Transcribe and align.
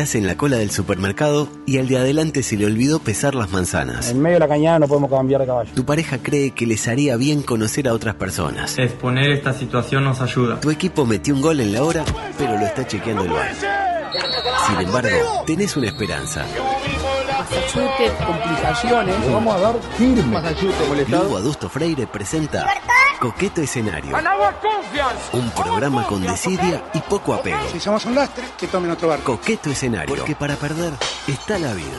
Estás 0.00 0.14
en 0.14 0.26
la 0.26 0.34
cola 0.34 0.56
del 0.56 0.70
supermercado 0.70 1.46
y 1.66 1.76
al 1.76 1.86
de 1.86 1.98
adelante 1.98 2.42
se 2.42 2.56
le 2.56 2.64
olvidó 2.64 3.00
pesar 3.00 3.34
las 3.34 3.50
manzanas. 3.50 4.08
En 4.08 4.22
medio 4.22 4.36
de 4.36 4.40
la 4.40 4.48
cañada 4.48 4.78
no 4.78 4.88
podemos 4.88 5.10
cambiar 5.10 5.42
de 5.42 5.46
caballo. 5.46 5.70
Tu 5.74 5.84
pareja 5.84 6.16
cree 6.22 6.52
que 6.52 6.64
les 6.64 6.88
haría 6.88 7.18
bien 7.18 7.42
conocer 7.42 7.86
a 7.86 7.92
otras 7.92 8.14
personas. 8.14 8.78
Exponer 8.78 9.30
esta 9.30 9.52
situación 9.52 10.04
nos 10.04 10.22
ayuda. 10.22 10.58
Tu 10.58 10.70
equipo 10.70 11.04
metió 11.04 11.34
un 11.34 11.42
gol 11.42 11.60
en 11.60 11.74
la 11.74 11.84
hora, 11.84 12.02
pero 12.38 12.56
lo 12.56 12.64
está 12.64 12.86
chequeando 12.86 13.24
el 13.24 13.30
bar. 13.30 13.52
Sin 14.68 14.80
embargo, 14.80 15.44
tenés 15.46 15.76
una 15.76 15.88
esperanza. 15.88 16.46
Massachusetts, 17.38 18.24
complicaciones. 18.26 19.14
Vamos 19.30 19.54
a 19.54 19.58
dar 19.58 19.74
firme. 19.98 20.22
Massachusetts, 20.22 21.10
Lugo 21.10 21.36
Adusto 21.36 21.68
Freire 21.68 22.06
presenta 22.06 22.66
Coqueto 23.20 23.60
Escenario. 23.60 24.16
Un 25.34 25.50
programa 25.50 26.06
con 26.06 26.22
desidia 26.22 26.82
y 26.94 27.00
poco 27.00 27.34
apego. 27.34 27.58
Si 27.70 27.78
somos 27.78 28.06
un 28.06 28.14
lastre, 28.14 28.44
que 28.56 28.66
tomen 28.66 28.90
otro 28.90 29.08
barco. 29.08 29.36
Coqueto 29.36 29.68
Escenario. 29.68 30.16
Porque 30.16 30.34
para 30.34 30.56
perder 30.56 30.94
está 31.28 31.58
la 31.58 31.74
vida. 31.74 31.98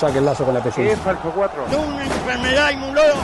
Saque 0.00 0.18
el 0.18 0.24
lazo 0.24 0.44
con 0.44 0.54
la 0.54 0.60
peseta. 0.60 1.14
una 1.78 2.02
enfermedad 2.04 2.70
inmunóloga. 2.72 3.14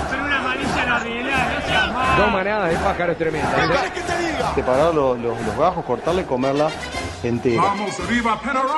Dos 2.17 2.33
manadas 2.33 2.71
de 2.71 2.77
pájaros 2.77 3.19
tremendas. 3.19 3.91
¿Qué 3.93 4.01
te 4.01 4.19
diga? 4.19 4.55
Separar 4.55 4.95
los, 4.95 5.19
los, 5.19 5.41
los 5.41 5.57
gajos, 5.59 5.85
cortarla 5.85 6.21
y 6.21 6.25
comerla 6.27 6.71
entera. 7.25 7.61
Vamos 7.61 7.99
arriba, 7.99 8.41
Penarol. 8.41 8.71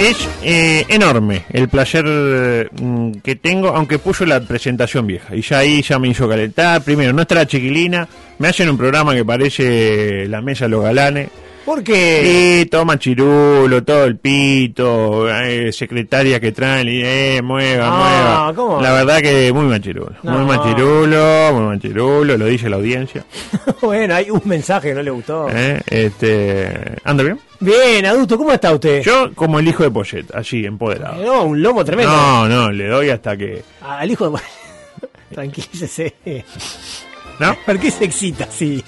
Es 0.00 0.26
eh, 0.42 0.86
enorme 0.88 1.44
el 1.50 1.68
placer 1.68 2.70
mm, 2.72 3.20
que 3.22 3.36
tengo, 3.36 3.68
aunque 3.68 3.98
puso 3.98 4.24
la 4.24 4.40
presentación 4.40 5.06
vieja. 5.06 5.36
Y 5.36 5.42
ya 5.42 5.58
ahí 5.58 5.82
ya 5.82 5.98
me 5.98 6.08
hizo 6.08 6.26
calentar. 6.26 6.82
Primero, 6.82 7.12
la 7.12 7.46
chiquilina. 7.46 8.08
Me 8.38 8.48
hacen 8.48 8.70
un 8.70 8.78
programa 8.78 9.14
que 9.14 9.26
parece 9.26 10.26
la 10.26 10.40
mesa 10.40 10.64
de 10.64 10.70
los 10.70 10.82
galanes. 10.82 11.28
¿Por 11.70 11.84
qué? 11.84 12.62
Y 12.62 12.66
toma 12.66 12.98
chirulo, 12.98 13.84
todo 13.84 14.04
el 14.04 14.18
pito, 14.18 15.30
eh, 15.30 15.72
secretaria 15.72 16.40
que 16.40 16.50
traen, 16.50 16.88
y 16.88 17.00
eh, 17.04 17.40
mueva, 17.44 17.86
Ah, 17.86 18.50
mueva. 18.50 18.54
¿cómo? 18.56 18.82
La 18.82 18.92
verdad 18.92 19.20
que 19.20 19.52
muy 19.52 19.66
machirulo. 19.66 20.12
No. 20.24 20.32
Muy 20.32 20.46
machirulo, 20.46 21.52
muy 21.52 21.62
machirulo, 21.76 22.36
lo 22.36 22.46
dice 22.46 22.68
la 22.68 22.74
audiencia. 22.74 23.24
bueno, 23.82 24.16
hay 24.16 24.30
un 24.32 24.42
mensaje 24.46 24.88
que 24.88 24.94
no 24.96 25.02
le 25.04 25.12
gustó. 25.12 25.46
Eh, 25.48 25.80
este, 25.86 26.96
¿Anda 27.04 27.22
bien? 27.22 27.38
Bien, 27.60 28.04
adulto, 28.04 28.36
¿cómo 28.36 28.50
está 28.50 28.74
usted? 28.74 29.02
Yo 29.04 29.32
como 29.36 29.60
el 29.60 29.68
hijo 29.68 29.84
de 29.84 29.92
Poyet, 29.92 30.26
allí, 30.34 30.66
empoderado. 30.66 31.24
No, 31.24 31.44
un 31.44 31.62
lomo 31.62 31.84
tremendo. 31.84 32.10
No, 32.10 32.48
no, 32.48 32.72
le 32.72 32.88
doy 32.88 33.10
hasta 33.10 33.36
que... 33.36 33.62
Al 33.80 34.10
hijo 34.10 34.28
de... 34.28 34.40
Tranquilícese. 35.36 36.14
¿No? 37.38 37.56
¿Por 37.64 37.78
qué 37.78 37.92
se 37.92 38.06
excita 38.06 38.44
así? 38.46 38.82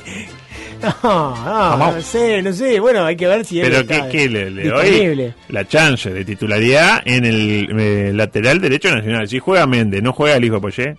No, 0.83 1.00
no, 1.02 1.44
Vamos. 1.44 1.94
no 1.97 2.02
sé, 2.02 2.42
no 2.42 2.52
sé. 2.52 2.80
Bueno, 2.80 3.05
hay 3.05 3.16
que 3.16 3.27
ver 3.27 3.44
si 3.44 3.61
él 3.61 3.66
Pero 3.69 3.80
está 3.83 4.08
¿qué, 4.08 4.19
qué 4.19 4.28
le, 4.28 4.50
le 4.50 4.69
doy? 4.69 5.33
La 5.48 5.66
chance 5.66 6.11
de 6.11 6.25
titularidad 6.25 7.02
en 7.05 7.25
el 7.25 7.69
eh, 7.78 8.12
lateral 8.12 8.61
derecho 8.61 8.91
nacional. 8.94 9.28
Si 9.28 9.38
juega 9.38 9.66
Méndez, 9.66 10.03
¿no 10.03 10.12
juega 10.12 10.36
el 10.36 10.44
hijo 10.44 10.56
de 10.56 10.60
Poyet? 10.60 10.97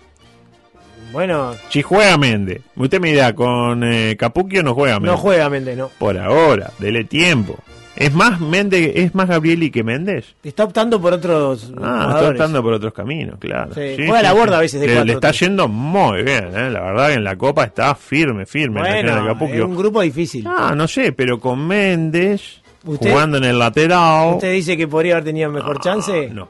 Bueno, 1.12 1.56
Si 1.70 1.82
juega 1.84 2.18
Méndez, 2.18 2.62
usted 2.76 3.00
me 3.00 3.12
dirá, 3.12 3.34
con 3.34 3.84
eh, 3.84 4.16
Capuquio 4.18 4.64
no 4.64 4.74
juega 4.74 4.96
Méndez. 5.00 5.12
no 5.12 5.18
juega 5.18 5.50
Méndez, 5.50 5.78
no. 5.78 5.90
Por 6.00 6.18
ahora, 6.18 6.72
dele 6.80 7.04
tiempo. 7.04 7.60
¿Es 7.96 8.12
más 8.14 8.40
Méndez, 8.40 8.92
es 8.96 9.14
más 9.14 9.28
Gabrieli 9.28 9.70
que 9.70 9.84
Méndez? 9.84 10.36
Está 10.44 10.64
optando 10.64 11.00
por 11.00 11.14
otros 11.14 11.72
Ah, 11.82 12.14
está 12.16 12.30
optando 12.30 12.64
por 12.64 12.74
otros 12.74 12.92
caminos, 12.94 13.36
claro. 13.40 13.74
Sí, 13.76 13.96
juega 13.98 14.22
la 14.24 14.34
borda 14.34 14.58
a 14.58 14.62
veces 14.62 14.82
de 14.82 14.88
le, 14.88 14.94
cuatro, 14.94 15.06
le 15.06 15.14
está 15.14 15.28
tres. 15.30 15.40
yendo 15.42 15.68
muy 15.68 16.24
bien, 16.24 16.46
¿eh? 16.56 16.70
La 16.72 16.82
verdad 16.82 17.08
que 17.10 17.14
en 17.14 17.24
la 17.24 17.36
Copa 17.36 17.66
está 17.66 17.94
firme, 17.94 18.46
firme. 18.48 18.80
el 18.80 19.06
Nacional 19.06 19.28
de 19.28 19.34
Bueno, 19.34 19.54
es 19.56 19.62
un 19.62 19.76
grupo 19.78 20.02
difícil. 20.02 20.44
Ah, 20.48 20.74
no 20.76 20.88
sé, 20.88 21.12
pero 21.12 21.40
con 21.40 21.68
Méndez 21.68 22.63
¿Usted- 22.86 23.10
jugando 23.12 23.38
en 23.38 23.44
el 23.46 23.58
lateral. 23.60 24.36
¿Usted 24.36 24.52
dice 24.54 24.76
que 24.78 24.88
podría 24.88 25.14
haber 25.14 25.26
tenido 25.26 25.50
mejor 25.52 25.80
chance? 25.82 26.30
No, 26.30 26.50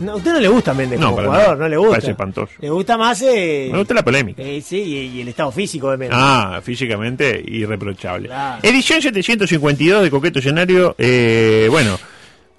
No, 0.00 0.12
a 0.12 0.16
usted 0.16 0.32
no 0.32 0.40
le 0.40 0.48
gusta 0.48 0.74
Méndez 0.74 0.98
No, 0.98 1.12
como 1.12 1.26
jugador, 1.26 1.56
no 1.58 1.68
le 1.68 1.76
gusta. 1.76 1.92
Parece 1.92 2.10
espantoso. 2.10 2.52
Le 2.58 2.68
gusta 2.70 2.96
más. 2.98 3.22
Eh, 3.22 3.68
me 3.70 3.78
gusta 3.78 3.94
la 3.94 4.02
polémica. 4.04 4.42
eh, 4.42 4.60
sí, 4.60 4.76
y, 4.82 4.96
y 5.18 5.20
el 5.20 5.28
estado 5.28 5.52
físico 5.52 5.90
de 5.92 5.96
Méndez. 5.98 6.18
Ah, 6.20 6.60
físicamente 6.62 7.40
irreprochable. 7.46 8.26
Claro. 8.26 8.58
Edición 8.62 9.00
752 9.00 10.02
de 10.02 10.10
Coqueto 10.10 10.40
Escenario. 10.40 10.96
Eh, 10.98 11.68
bueno, 11.70 11.96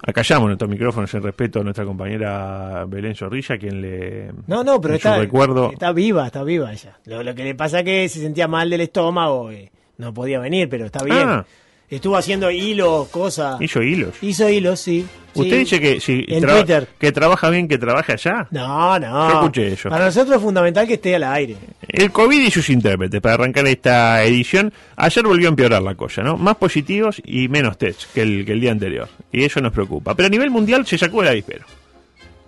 acallamos 0.02 0.46
nuestros 0.46 0.70
micrófonos 0.70 1.12
en 1.12 1.22
respeto 1.22 1.60
a 1.60 1.62
nuestra 1.62 1.84
compañera 1.84 2.86
Belén 2.88 3.14
Zorrilla, 3.14 3.58
quien 3.58 3.82
le. 3.82 4.30
No, 4.46 4.64
no, 4.64 4.80
pero 4.80 4.94
está, 4.94 5.18
recuerdo. 5.18 5.72
está 5.72 5.92
viva, 5.92 6.26
está 6.26 6.42
viva 6.42 6.72
ella. 6.72 6.96
Lo, 7.04 7.22
lo 7.22 7.34
que 7.34 7.44
le 7.44 7.54
pasa 7.54 7.80
es 7.80 7.84
que 7.84 8.08
se 8.08 8.20
sentía 8.20 8.48
mal 8.48 8.70
del 8.70 8.80
estómago, 8.80 9.50
eh, 9.50 9.70
no 9.98 10.14
podía 10.14 10.38
venir, 10.38 10.70
pero 10.70 10.86
está 10.86 11.04
bien. 11.04 11.18
Ah. 11.28 11.44
Estuvo 11.90 12.16
haciendo 12.16 12.50
hilos, 12.50 13.08
cosas. 13.08 13.60
Hizo 13.60 13.82
hilos. 13.82 14.14
Hizo 14.22 14.48
hilos, 14.48 14.78
sí. 14.80 15.04
¿Usted 15.34 15.50
sí. 15.52 15.58
dice 15.58 15.80
que 15.80 16.00
si 16.00 16.24
En 16.28 16.40
traba- 16.42 16.60
Twitter. 16.60 16.88
que 16.98 17.12
trabaja 17.12 17.50
bien, 17.50 17.66
que 17.68 17.78
trabaje 17.78 18.12
allá? 18.12 18.46
No, 18.50 18.98
no. 18.98 19.28
Yo 19.28 19.34
escuché 19.40 19.68
eso. 19.72 19.88
Para 19.88 20.04
nosotros 20.06 20.36
es 20.36 20.42
fundamental 20.42 20.86
que 20.86 20.94
esté 20.94 21.14
al 21.16 21.24
aire. 21.24 21.56
El 21.88 22.10
COVID 22.12 22.40
y 22.46 22.50
sus 22.50 22.68
intérpretes, 22.70 23.20
para 23.20 23.34
arrancar 23.34 23.66
esta 23.66 24.22
edición, 24.24 24.72
ayer 24.96 25.24
volvió 25.24 25.48
a 25.48 25.50
empeorar 25.50 25.82
la 25.82 25.94
cosa, 25.96 26.22
¿no? 26.22 26.36
Más 26.36 26.56
positivos 26.56 27.20
y 27.24 27.48
menos 27.48 27.76
test 27.78 28.04
que 28.14 28.22
el, 28.22 28.44
que 28.44 28.52
el 28.52 28.60
día 28.60 28.70
anterior. 28.72 29.08
Y 29.32 29.44
eso 29.44 29.60
nos 29.60 29.72
preocupa. 29.72 30.14
Pero 30.14 30.26
a 30.28 30.30
nivel 30.30 30.50
mundial 30.50 30.86
se 30.86 30.96
sacó 30.98 31.22
el 31.22 31.28
avispero. 31.28 31.64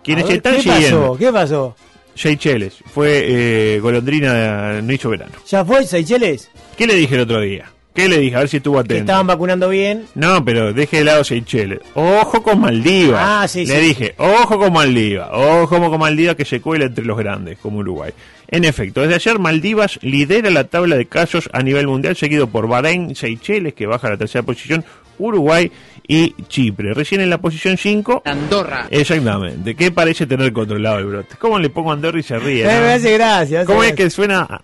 Quienes 0.05 0.27
ver, 0.27 0.37
están 0.37 0.55
¿Qué 0.57 0.63
siguiendo. 0.63 1.01
pasó? 1.03 1.17
¿Qué 1.19 1.33
pasó? 1.33 1.77
Seychelles 2.15 2.75
fue 2.93 3.75
eh, 3.77 3.81
golondrina, 3.81 4.83
no 4.83 4.93
hizo 4.93 5.09
verano. 5.09 5.33
¿Ya 5.49 5.65
fue 5.65 5.85
Seychelles? 5.87 6.51
¿Qué 6.77 6.87
le 6.87 6.95
dije 6.95 7.15
el 7.15 7.21
otro 7.23 7.41
día? 7.41 7.71
¿Qué 7.95 8.09
le 8.09 8.19
dije? 8.19 8.37
A 8.37 8.41
ver 8.41 8.49
si 8.49 8.57
estuvo 8.57 8.77
Que 8.77 8.81
atento. 8.81 9.01
estaban 9.01 9.27
vacunando 9.27 9.69
bien. 9.69 10.07
No, 10.15 10.43
pero 10.45 10.73
deje 10.73 10.99
de 10.99 11.05
lado 11.05 11.25
Seychelles. 11.25 11.81
Ojo 11.95 12.43
con 12.43 12.61
Maldivas. 12.61 13.21
Ah, 13.23 13.47
sí, 13.49 13.67
Le 13.67 13.81
sí. 13.81 13.87
dije, 13.89 14.15
ojo 14.17 14.59
con 14.59 14.73
Maldivas. 14.73 15.29
Ojo 15.33 15.91
con 15.91 16.01
Maldivas 16.01 16.37
que 16.37 16.45
se 16.47 16.61
cuela 16.61 16.87
entre 16.87 17.05
los 17.05 17.19
grandes, 17.19 17.59
como 17.59 17.79
Uruguay. 17.81 18.13
En 18.49 18.65
efecto, 18.65 19.01
desde 19.03 19.15
ayer 19.17 19.39
Maldivas 19.39 19.99
lidera 20.03 20.51
la 20.51 20.65
tabla 20.65 20.97
de 20.97 21.07
casos 21.07 21.49
a 21.53 21.63
nivel 21.63 21.87
mundial, 21.87 22.17
seguido 22.17 22.47
por 22.49 22.67
Bahrein, 22.67 23.15
Seychelles, 23.15 23.75
que 23.75 23.87
baja 23.87 24.09
a 24.09 24.11
la 24.13 24.17
tercera 24.17 24.43
posición, 24.43 24.85
Uruguay 25.19 25.71
y 26.09 26.35
Chipre. 26.49 26.95
Recién 26.95 27.21
en 27.21 27.31
la 27.31 27.39
posición 27.39 27.77
5. 27.77 28.23
Andorra. 28.25 28.87
Exactamente. 28.91 29.75
¿Qué 29.75 29.91
parece 29.91 30.27
tener 30.27 30.53
controlado 30.53 30.99
el 30.99 31.07
brote? 31.07 31.37
¿Cómo 31.39 31.59
le 31.59 31.69
pongo 31.71 31.93
Andorra 31.93 32.19
y 32.19 32.23
se 32.23 32.39
ríe? 32.39 32.65
Eh, 32.65 32.67
no? 32.75 32.81
me 32.87 32.93
hace 32.95 33.13
gracia. 33.15 33.61
hace 33.61 33.67
¿Cómo 33.67 33.83
es 33.83 33.91
gracia. 33.91 34.05
que 34.05 34.11
suena? 34.11 34.61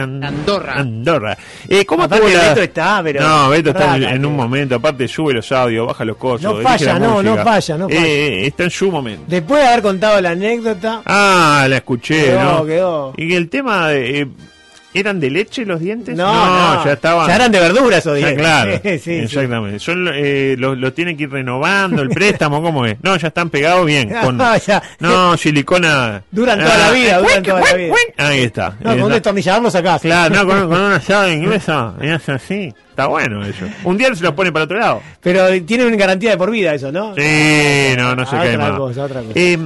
An- 0.00 0.24
Andorra. 0.24 0.74
Andorra. 0.74 1.38
Eh, 1.68 1.84
¿Cómo 1.84 2.04
Aparte 2.04 2.26
estuvo 2.26 2.42
la- 2.42 2.48
Beto 2.50 2.62
está, 2.62 3.00
pero- 3.02 3.20
No, 3.20 3.48
Beto 3.50 3.70
está 3.70 3.96
en, 3.96 4.24
un 4.26 4.36
momento. 4.36 4.74
Aparte, 4.76 5.06
sube 5.08 5.32
los 5.34 5.50
audios, 5.52 5.86
baja 5.86 6.04
los 6.04 6.16
cosos. 6.16 6.42
No 6.42 6.60
falla, 6.62 6.94
la 6.94 6.98
no, 6.98 7.22
no 7.22 7.36
falla, 7.44 7.76
no 7.78 7.88
falla. 7.88 8.00
Eh, 8.06 8.26
eh, 8.42 8.46
está 8.46 8.64
en 8.64 8.70
su 8.70 8.90
momento. 8.90 9.22
Después 9.26 9.62
de 9.62 9.68
haber 9.68 9.82
contado 9.82 10.20
la 10.20 10.30
anécdota, 10.30 11.02
Ah, 11.04 11.66
la 11.68 11.76
escuché, 11.76 12.24
Quedó, 12.24 12.42
¿no? 12.58 12.66
quedó. 12.66 13.12
Y 13.16 13.34
el 13.34 13.48
tema 13.48 13.88
de. 13.88 14.20
eh, 14.22 14.28
¿Eran 14.92 15.20
de 15.20 15.30
leche 15.30 15.64
los 15.64 15.78
dientes? 15.80 16.16
no, 16.16 16.26
no, 16.76 16.84
ya 16.84 16.92
estaban. 16.94 17.28
Ya 17.28 17.36
eran 17.36 17.52
de 17.52 17.60
verduras 17.60 18.04
o 18.06 18.16
Ya, 18.16 18.26
dientes. 18.26 18.38
claro, 18.38 18.80
sí, 18.82 18.98
sí. 18.98 19.10
exactamente. 19.12 19.78
Son, 19.78 20.10
eh, 20.12 20.56
los, 20.58 20.76
los 20.76 20.92
tienen 20.94 21.16
que 21.16 21.22
ir 21.24 21.30
renovando, 21.30 22.02
el 22.02 22.08
préstamo, 22.10 22.60
¿cómo 22.60 22.84
es? 22.86 22.96
No, 23.02 23.16
ya 23.16 23.28
están 23.28 23.50
pegados 23.50 23.86
bien. 23.86 24.08
Con, 24.22 24.36
No, 24.36 24.56
ya. 24.56 24.82
no, 24.98 25.36
silicona. 25.36 26.22
Duran 26.30 26.58
toda 26.58 26.76
la 26.76 26.90
vida, 26.90 27.18
eh, 27.18 27.22
duran 27.22 27.42
toda 27.42 27.60
la 27.60 27.74
vida. 27.74 27.94
Ahí 28.16 28.40
está. 28.40 28.70
No, 28.80 28.90
con 28.90 28.92
un 28.92 28.98
Está. 29.02 29.14
destornillador 29.14 29.62
lo 29.62 29.70
sacás. 29.70 30.00
Claro, 30.02 30.34
no, 30.34 30.46
con, 30.46 30.68
con 30.68 30.80
una 30.80 30.98
llave 31.00 31.32
inglesa, 31.34 31.94
hace 32.14 32.32
así. 32.32 32.74
Está 32.90 33.06
bueno 33.06 33.44
eso. 33.46 33.64
Un 33.84 33.96
día 33.96 34.12
se 34.14 34.22
los 34.24 34.34
pone 34.34 34.50
para 34.52 34.64
otro 34.64 34.78
lado. 34.78 35.02
Pero 35.22 35.46
tienen 35.64 35.96
garantía 35.96 36.30
de 36.32 36.36
por 36.36 36.50
vida 36.50 36.74
eso, 36.74 36.90
¿no? 36.90 37.14
Sí, 37.14 37.94
no, 37.96 38.14
no 38.16 38.26
se 38.26 38.36
Ah, 38.36 38.40
cae 38.40 38.54
otra 38.56 38.68
más. 38.70 38.76
cosa, 38.78 39.04
otra 39.04 39.20
cosa. 39.20 39.32
Eh, 39.36 39.58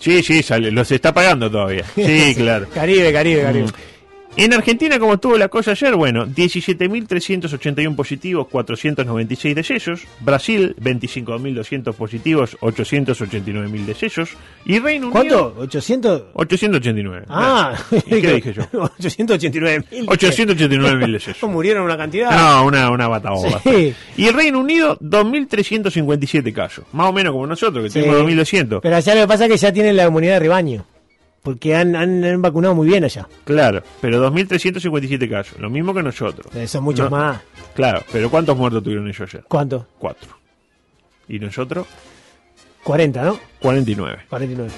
sí, 0.00 0.22
sí, 0.22 0.42
sale, 0.42 0.70
los 0.72 0.90
está 0.90 1.14
pagando 1.14 1.48
todavía. 1.50 1.84
Sí, 1.94 2.34
claro. 2.36 2.66
Caribe, 2.74 3.12
Caribe, 3.12 3.42
Caribe. 3.42 3.66
Mm. 3.68 3.93
En 4.36 4.52
Argentina, 4.52 4.98
como 4.98 5.14
estuvo 5.14 5.38
la 5.38 5.46
cosa 5.48 5.70
ayer, 5.70 5.94
bueno, 5.94 6.26
17.381 6.26 7.94
positivos, 7.94 8.48
496 8.48 9.54
decesos. 9.54 10.00
Brasil, 10.18 10.74
25.200 10.80 11.94
positivos, 11.94 12.56
889.000 12.60 13.84
decesos. 13.84 14.30
Y 14.64 14.80
Reino 14.80 15.06
Unido... 15.10 15.52
¿Cuánto? 15.52 15.78
¿800? 15.78 16.24
889. 16.34 17.26
Ah, 17.28 17.74
¿Y 18.06 18.20
qué 18.20 18.32
dije 18.34 18.52
yo? 18.54 18.62
889 18.72 19.84
mil. 19.92 20.06
889.000 20.08 21.12
decesos. 21.12 21.48
Murieron 21.50 21.84
una 21.84 21.96
cantidad. 21.96 22.32
No, 22.32 22.66
una, 22.66 22.90
una 22.90 23.06
bataboba. 23.06 23.60
Sí. 23.62 23.94
Y 24.16 24.30
Reino 24.30 24.58
Unido, 24.58 24.98
2.357 24.98 26.52
casos. 26.52 26.84
Más 26.92 27.06
o 27.08 27.12
menos 27.12 27.32
como 27.32 27.46
nosotros, 27.46 27.84
que 27.84 27.90
Sí. 27.90 28.00
tenemos 28.00 28.22
2.200. 28.28 28.80
Pero 28.82 28.96
allá 28.96 29.14
lo 29.14 29.20
que 29.20 29.28
pasa 29.28 29.44
es 29.46 29.52
que 29.52 29.56
ya 29.58 29.72
tienen 29.72 29.96
la 29.96 30.06
inmunidad 30.06 30.34
de 30.34 30.40
rebaño. 30.40 30.84
Porque 31.44 31.76
han, 31.76 31.94
han, 31.94 32.24
han 32.24 32.42
vacunado 32.42 32.74
muy 32.74 32.88
bien 32.88 33.04
allá. 33.04 33.28
Claro, 33.44 33.82
pero 34.00 34.20
2.357 34.32 35.30
casos. 35.30 35.60
Lo 35.60 35.70
mismo 35.70 35.94
que 35.94 36.02
nosotros. 36.02 36.52
Eh, 36.56 36.66
Son 36.66 36.82
muchos 36.82 37.08
No. 37.10 37.16
más. 37.16 37.40
Claro, 37.76 38.02
pero 38.10 38.28
¿cuántos 38.30 38.56
muertos 38.56 38.82
tuvieron 38.82 39.06
ellos 39.06 39.20
ayer? 39.20 39.44
¿Cuánto? 39.46 39.86
Cuatro. 39.98 40.30
Y 41.28 41.38
nosotros, 41.38 41.86
40, 42.82 43.22
¿no? 43.24 43.38
49. 43.60 44.22
49. 44.28 44.70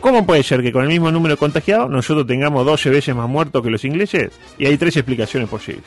¿Cómo 0.00 0.24
puede 0.24 0.42
ser 0.44 0.62
que 0.62 0.70
con 0.72 0.82
el 0.82 0.88
mismo 0.88 1.10
número 1.10 1.34
de 1.34 1.38
contagiados 1.38 1.90
nosotros 1.90 2.26
tengamos 2.26 2.64
12 2.64 2.90
veces 2.90 3.16
más 3.16 3.28
muertos 3.28 3.62
que 3.62 3.70
los 3.70 3.84
ingleses? 3.84 4.30
Y 4.58 4.66
hay 4.66 4.76
tres 4.76 4.96
explicaciones 4.96 5.48
posibles. 5.48 5.84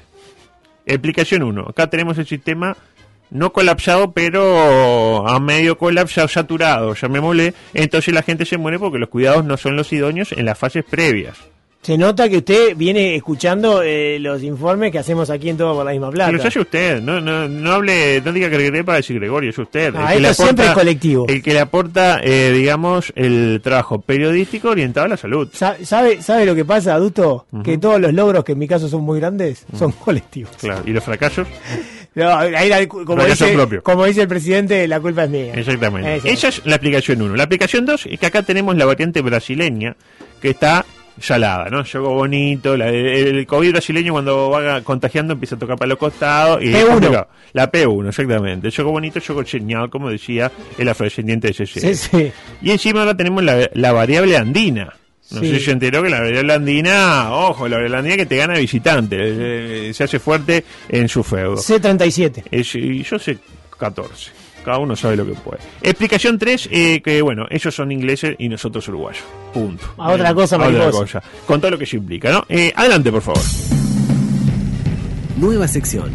Explicación 0.85 1.43
1. 1.43 1.65
Acá 1.69 1.87
tenemos 1.87 2.17
el 2.17 2.25
sistema 2.25 2.75
no 3.31 3.51
colapsado, 3.51 4.11
pero 4.11 5.27
a 5.27 5.39
medio 5.39 5.77
colapsado, 5.77 6.27
saturado, 6.27 6.93
llamémosle. 6.93 7.53
Entonces 7.73 8.13
la 8.13 8.21
gente 8.23 8.45
se 8.45 8.57
muere 8.57 8.77
porque 8.79 8.99
los 8.99 9.09
cuidados 9.09 9.43
no 9.45 9.57
son 9.57 9.75
los 9.75 9.91
idóneos 9.91 10.31
en 10.33 10.45
las 10.45 10.57
fases 10.57 10.83
previas. 10.87 11.37
Se 11.81 11.97
nota 11.97 12.29
que 12.29 12.37
usted 12.37 12.75
viene 12.77 13.15
escuchando 13.15 13.81
eh, 13.81 14.19
los 14.19 14.43
informes 14.43 14.91
que 14.91 14.99
hacemos 14.99 15.31
aquí 15.31 15.49
en 15.49 15.57
Todo 15.57 15.73
por 15.73 15.83
la 15.83 15.93
misma 15.93 16.11
plata. 16.11 16.29
Que 16.29 16.37
los 16.37 16.45
hace 16.45 16.59
usted, 16.59 17.01
no, 17.01 17.19
no, 17.19 17.47
no 17.47 17.71
hable, 17.71 18.21
no 18.23 18.31
diga 18.31 18.51
que 18.51 18.57
Gregorio 18.57 18.85
para 18.85 18.97
decir 18.97 19.17
Gregorio, 19.19 19.49
es 19.49 19.57
usted. 19.57 19.91
Ah, 19.97 20.13
El 20.13 20.21
que 20.23 20.33
siempre 20.35 20.65
es 20.67 20.71
colectivo. 20.73 21.25
El 21.27 21.41
que 21.41 21.53
le 21.53 21.59
aporta, 21.59 22.19
eh, 22.23 22.51
digamos, 22.53 23.11
el 23.15 23.61
trabajo 23.63 23.99
periodístico 23.99 24.69
orientado 24.69 25.07
a 25.07 25.09
la 25.09 25.17
salud. 25.17 25.49
Sa- 25.53 25.77
¿Sabe, 25.83 26.21
¿Sabe 26.21 26.45
lo 26.45 26.53
que 26.53 26.65
pasa, 26.65 26.93
adulto? 26.93 27.47
Que 27.63 27.79
todos 27.79 27.99
los 27.99 28.13
logros, 28.13 28.43
que 28.43 28.51
en 28.51 28.59
mi 28.59 28.67
caso 28.67 28.87
son 28.87 29.01
muy 29.01 29.19
grandes, 29.19 29.65
son 29.75 29.91
colectivos. 29.93 30.51
Claro, 30.59 30.83
y 30.85 30.91
los 30.91 31.03
fracasos, 31.03 31.47
No, 32.13 32.35
ahí 32.35 32.87
como, 32.87 33.23
dice, 33.23 33.53
propio. 33.53 33.81
como 33.83 34.05
dice 34.05 34.23
el 34.23 34.27
presidente, 34.27 34.85
la 34.87 34.99
culpa 34.99 35.23
es 35.23 35.29
mía. 35.29 35.53
exactamente. 35.55 36.21
Esa 36.29 36.49
es 36.49 36.61
la 36.65 36.75
aplicación 36.75 37.21
1. 37.21 37.35
La 37.37 37.43
aplicación 37.43 37.85
2 37.85 38.05
es 38.07 38.19
que 38.19 38.25
acá 38.25 38.43
tenemos 38.43 38.75
la 38.75 38.85
variante 38.85 39.21
brasileña, 39.21 39.95
que 40.41 40.49
está 40.49 40.85
salada, 41.19 41.69
¿no? 41.69 41.83
Yogo 41.83 42.13
bonito, 42.13 42.75
la- 42.75 42.89
el 42.89 43.45
COVID 43.45 43.71
brasileño 43.71 44.11
cuando 44.13 44.49
va 44.49 44.81
contagiando 44.81 45.33
empieza 45.33 45.55
a 45.55 45.59
tocar 45.59 45.77
para 45.77 45.87
los 45.89 45.97
costados. 45.97 46.61
Y 46.63 46.67
P1. 46.73 46.87
complicado. 46.87 47.27
La 47.53 47.71
P1, 47.71 48.09
exactamente. 48.09 48.67
El 48.67 48.73
yogo 48.73 48.91
bonito, 48.91 49.19
yogo 49.19 49.43
genial, 49.45 49.89
como 49.89 50.09
decía 50.09 50.51
el 50.77 50.89
afrodescendiente 50.89 51.47
de. 51.49 51.53
Sí, 51.65 51.95
sí. 51.95 52.31
Y 52.61 52.71
encima 52.71 53.01
ahora 53.01 53.15
tenemos 53.15 53.41
la, 53.43 53.69
la 53.73 53.91
variable 53.93 54.35
andina. 54.35 54.93
No 55.31 55.39
Sí. 55.39 55.47
sé 55.51 55.59
si 55.59 55.65
se 55.65 55.71
enteró 55.71 56.03
que 56.03 56.09
la 56.09 56.19
variable 56.21 56.53
andina, 56.53 57.31
ojo, 57.33 57.67
la 57.67 57.77
variable 57.77 57.97
andina 57.97 58.15
que 58.17 58.25
te 58.25 58.37
gana 58.37 58.57
visitante, 58.57 59.17
eh, 59.19 59.93
se 59.93 60.03
hace 60.03 60.19
fuerte 60.19 60.63
en 60.89 61.07
su 61.07 61.23
feudo. 61.23 61.57
C37. 61.57 62.43
Es- 62.51 62.75
y 62.75 63.03
yo 63.03 63.17
sé 63.17 63.37
14. 63.77 64.31
Cada 64.63 64.77
uno 64.77 64.95
sabe 64.95 65.15
lo 65.15 65.25
que 65.25 65.33
puede. 65.33 65.59
Explicación 65.81 66.37
3, 66.37 66.67
que 67.03 67.21
bueno, 67.23 67.45
ellos 67.49 67.73
son 67.73 67.91
ingleses 67.91 68.35
y 68.37 68.47
nosotros 68.47 68.87
uruguayos. 68.89 69.23
Punto. 69.53 69.85
A 69.97 70.11
otra 70.11 70.33
cosa, 70.35 70.57
A 70.57 70.67
otra 70.67 70.91
cosa. 70.91 71.23
Con 71.47 71.59
todo 71.59 71.71
lo 71.71 71.77
que 71.79 71.85
eso 71.85 71.95
implica, 71.97 72.31
¿no? 72.31 72.45
Eh, 72.47 72.71
adelante, 72.75 73.11
por 73.11 73.21
favor. 73.23 73.41
Nueva 75.41 75.67
sección. 75.67 76.11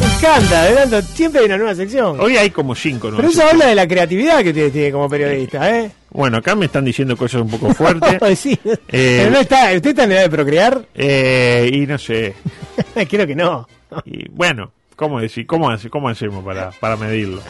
Me 0.00 0.06
encanta, 0.16 0.62
adelanto, 0.62 1.00
siempre 1.02 1.40
hay 1.40 1.46
una 1.46 1.56
nueva 1.58 1.74
sección. 1.76 2.18
Hoy 2.20 2.36
hay 2.36 2.50
como 2.50 2.74
5, 2.74 3.10
¿no? 3.12 3.16
Pero 3.18 3.28
eso 3.28 3.42
habla 3.48 3.66
de 3.68 3.74
la 3.76 3.86
creatividad 3.86 4.42
que 4.42 4.48
usted 4.50 4.72
tiene 4.72 4.90
como 4.92 5.08
periodista, 5.08 5.70
¿eh? 5.78 5.92
Bueno, 6.10 6.38
acá 6.38 6.56
me 6.56 6.66
están 6.66 6.84
diciendo 6.84 7.16
cosas 7.16 7.42
un 7.42 7.50
poco 7.50 7.72
fuertes. 7.72 8.18
Sí. 8.38 8.58
Eh, 8.64 8.78
Pero 8.88 9.30
no 9.30 9.38
está, 9.38 9.72
¿usted 9.74 9.90
está 9.90 10.04
en 10.04 10.12
edad 10.12 10.22
de 10.22 10.30
procrear? 10.30 10.84
eh, 10.94 11.70
y 11.72 11.86
no 11.86 11.96
sé. 11.96 12.34
Creo 13.08 13.26
que 13.28 13.36
no. 13.36 13.68
Y 14.04 14.28
bueno, 14.28 14.72
¿cómo 14.96 15.20
decir? 15.20 15.46
¿Cómo, 15.46 15.70
hace- 15.70 15.88
cómo 15.88 16.08
hacemos 16.08 16.44
para, 16.44 16.72
para 16.72 16.96
medirlo? 16.96 17.40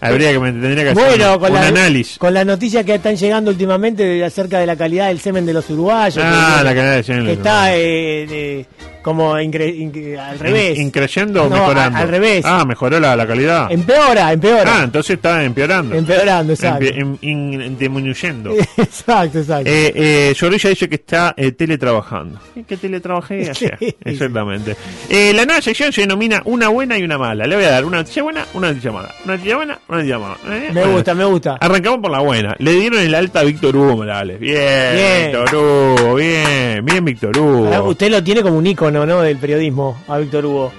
Habría 0.00 0.32
que 0.32 0.38
tendría 0.38 0.74
que 0.84 0.90
hacer 0.90 0.94
Bueno, 0.94 1.32
un, 1.34 1.38
con 1.40 1.50
un 1.52 1.60
la, 1.60 1.66
análisis. 1.68 2.18
con 2.18 2.34
las 2.34 2.44
noticias 2.46 2.84
que 2.84 2.94
están 2.94 3.16
llegando 3.16 3.50
últimamente 3.50 4.04
de- 4.04 4.24
acerca 4.24 4.58
de 4.58 4.66
la 4.66 4.76
calidad 4.76 5.08
del 5.08 5.20
semen 5.20 5.44
de 5.46 5.52
los 5.52 5.68
uruguayos. 5.70 6.22
Ah, 6.24 6.56
que- 6.58 6.64
la 6.64 6.74
calidad 6.74 6.94
del 6.96 7.04
semen 7.04 7.26
Que 7.26 7.32
está 7.32 7.76
eh, 7.76 8.26
de- 8.28 8.66
como 9.02 9.36
incre- 9.38 9.74
incre- 9.76 10.18
al 10.18 10.38
revés. 10.38 10.78
In- 10.78 10.86
¿Increyendo 10.86 11.44
o 11.44 11.48
No, 11.50 11.56
mejorando? 11.56 11.98
a- 11.98 12.02
al 12.02 12.08
revés. 12.08 12.42
Ah, 12.46 12.64
mejoró 12.66 12.98
la, 12.98 13.14
la 13.14 13.26
calidad. 13.26 13.70
Empeora, 13.70 14.32
empeora. 14.32 14.80
Ah, 14.80 14.84
entonces 14.84 15.16
está 15.16 15.44
empeorando. 15.44 15.94
Empeorando, 15.94 16.52
exacto. 16.54 16.84
Empe- 16.86 16.98
em- 17.00 17.18
in- 17.20 17.78
disminuyendo. 17.78 18.54
exacto, 18.78 19.40
exacto. 19.40 19.68
Eh, 19.68 19.92
eh, 19.94 20.34
Zorrilla 20.34 20.70
dice 20.70 20.88
que 20.88 20.94
está 20.94 21.34
eh, 21.36 21.52
teletrabajando. 21.52 22.40
¿Y 22.56 22.62
¿Qué 22.62 22.76
teletrabajé 22.78 23.50
ayer? 23.50 23.78
Exactamente. 24.04 24.74
Eh, 25.10 25.32
la 25.34 25.44
nueva 25.44 25.60
sección 25.60 25.92
se 25.92 26.02
denomina 26.02 26.40
una 26.46 26.68
buena 26.68 26.96
y 26.98 27.02
una 27.02 27.18
mala. 27.18 27.46
Le 27.46 27.56
voy 27.56 27.64
a 27.66 27.70
dar 27.70 27.84
una 27.84 27.98
noticia 27.98 28.22
buena, 28.22 28.46
una 28.54 28.68
noticia 28.68 28.90
mala. 28.92 29.12
Una 29.24 29.34
noticia 29.34 29.56
buena, 29.56 29.63
una. 29.64 29.74
Eh, 29.74 30.70
me 30.72 30.80
bueno. 30.80 30.92
gusta, 30.92 31.14
me 31.14 31.24
gusta. 31.24 31.56
Arrancamos 31.60 32.00
por 32.00 32.10
la 32.10 32.20
buena. 32.20 32.54
Le 32.58 32.72
dieron 32.72 33.00
el 33.00 33.14
alta 33.14 33.40
a 33.40 33.44
Víctor 33.44 33.76
Hugo 33.76 33.96
Morales. 33.96 34.38
Bien, 34.38 34.94
Bien. 34.94 35.32
Víctor 35.32 35.54
Hugo, 35.54 36.14
bien, 36.14 36.84
bien 36.84 37.04
Víctor 37.04 37.36
Hugo. 37.38 37.84
Usted 37.84 38.10
lo 38.10 38.22
tiene 38.22 38.42
como 38.42 38.58
un 38.58 38.66
ícono, 38.66 39.04
¿no? 39.06 39.20
Del 39.22 39.36
periodismo, 39.38 40.02
a 40.08 40.18
Víctor 40.18 40.46
Hugo. 40.46 40.72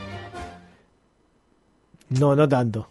No, 2.10 2.36
no 2.36 2.48
tanto. 2.48 2.90